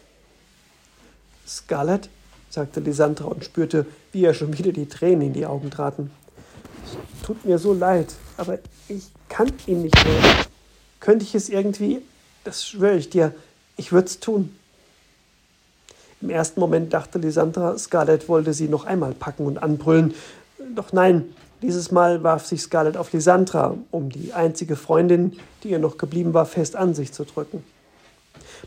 Scarlett, 1.47 2.09
sagte 2.49 2.79
Lysandra 2.79 3.25
und 3.25 3.43
spürte, 3.43 3.85
wie 4.11 4.25
er 4.25 4.33
schon 4.33 4.57
wieder 4.57 4.71
die 4.71 4.87
Tränen 4.87 5.27
in 5.27 5.33
die 5.33 5.45
Augen 5.45 5.69
traten. 5.71 6.11
Es 6.85 7.25
tut 7.25 7.45
mir 7.45 7.59
so 7.59 7.73
leid, 7.73 8.13
aber 8.37 8.59
ich 8.87 9.09
kann 9.27 9.51
ihn 9.67 9.83
nicht 9.83 10.05
mehr. 10.05 10.45
Könnte 10.99 11.25
ich 11.25 11.35
es 11.35 11.49
irgendwie, 11.49 12.01
das 12.43 12.65
schwöre 12.65 12.97
ich 12.97 13.09
dir, 13.09 13.33
ich 13.77 13.91
würde 13.91 14.07
es 14.07 14.19
tun. 14.19 14.55
Im 16.21 16.29
ersten 16.29 16.59
Moment 16.59 16.93
dachte 16.93 17.19
Lysandra, 17.19 17.77
Scarlett 17.77 18.27
wollte 18.27 18.53
sie 18.53 18.67
noch 18.67 18.85
einmal 18.85 19.13
packen 19.13 19.45
und 19.45 19.61
anbrüllen. 19.61 20.13
Doch 20.75 20.91
nein, 20.91 21.33
dieses 21.61 21.91
Mal 21.91 22.23
warf 22.23 22.45
sich 22.45 22.61
Scarlett 22.61 22.97
auf 22.97 23.13
Lysandra, 23.13 23.77
um 23.91 24.09
die 24.09 24.33
einzige 24.33 24.75
Freundin, 24.75 25.37
die 25.63 25.69
ihr 25.69 25.79
noch 25.79 25.97
geblieben 25.97 26.33
war, 26.33 26.45
fest 26.45 26.75
an 26.75 26.93
sich 26.93 27.13
zu 27.13 27.23
drücken. 27.23 27.63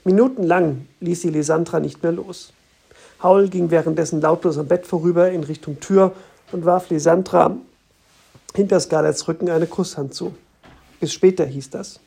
Minutenlang 0.04 0.86
ließ 1.00 1.22
sie 1.22 1.30
Lysandra 1.30 1.80
nicht 1.80 2.02
mehr 2.02 2.12
los. 2.12 2.52
Haul 3.22 3.48
ging 3.48 3.70
währenddessen 3.70 4.20
lautlos 4.20 4.58
am 4.58 4.66
Bett 4.66 4.86
vorüber 4.86 5.30
in 5.30 5.44
Richtung 5.44 5.80
Tür 5.80 6.12
und 6.50 6.64
warf 6.64 6.90
Lysandra 6.90 7.56
hinter 8.54 8.80
Scarletts 8.80 9.28
Rücken 9.28 9.48
eine 9.48 9.66
Kusshand 9.66 10.14
zu. 10.14 10.34
Bis 11.00 11.12
später 11.12 11.44
hieß 11.44 11.70
das. 11.70 12.00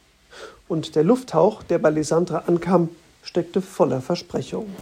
Und 0.67 0.95
der 0.95 1.03
Lufthauch, 1.03 1.63
der 1.63 1.79
bei 1.79 1.89
Lysandra 1.89 2.43
ankam, 2.47 2.89
steckte 3.23 3.61
voller 3.61 4.01
Versprechungen. 4.01 4.75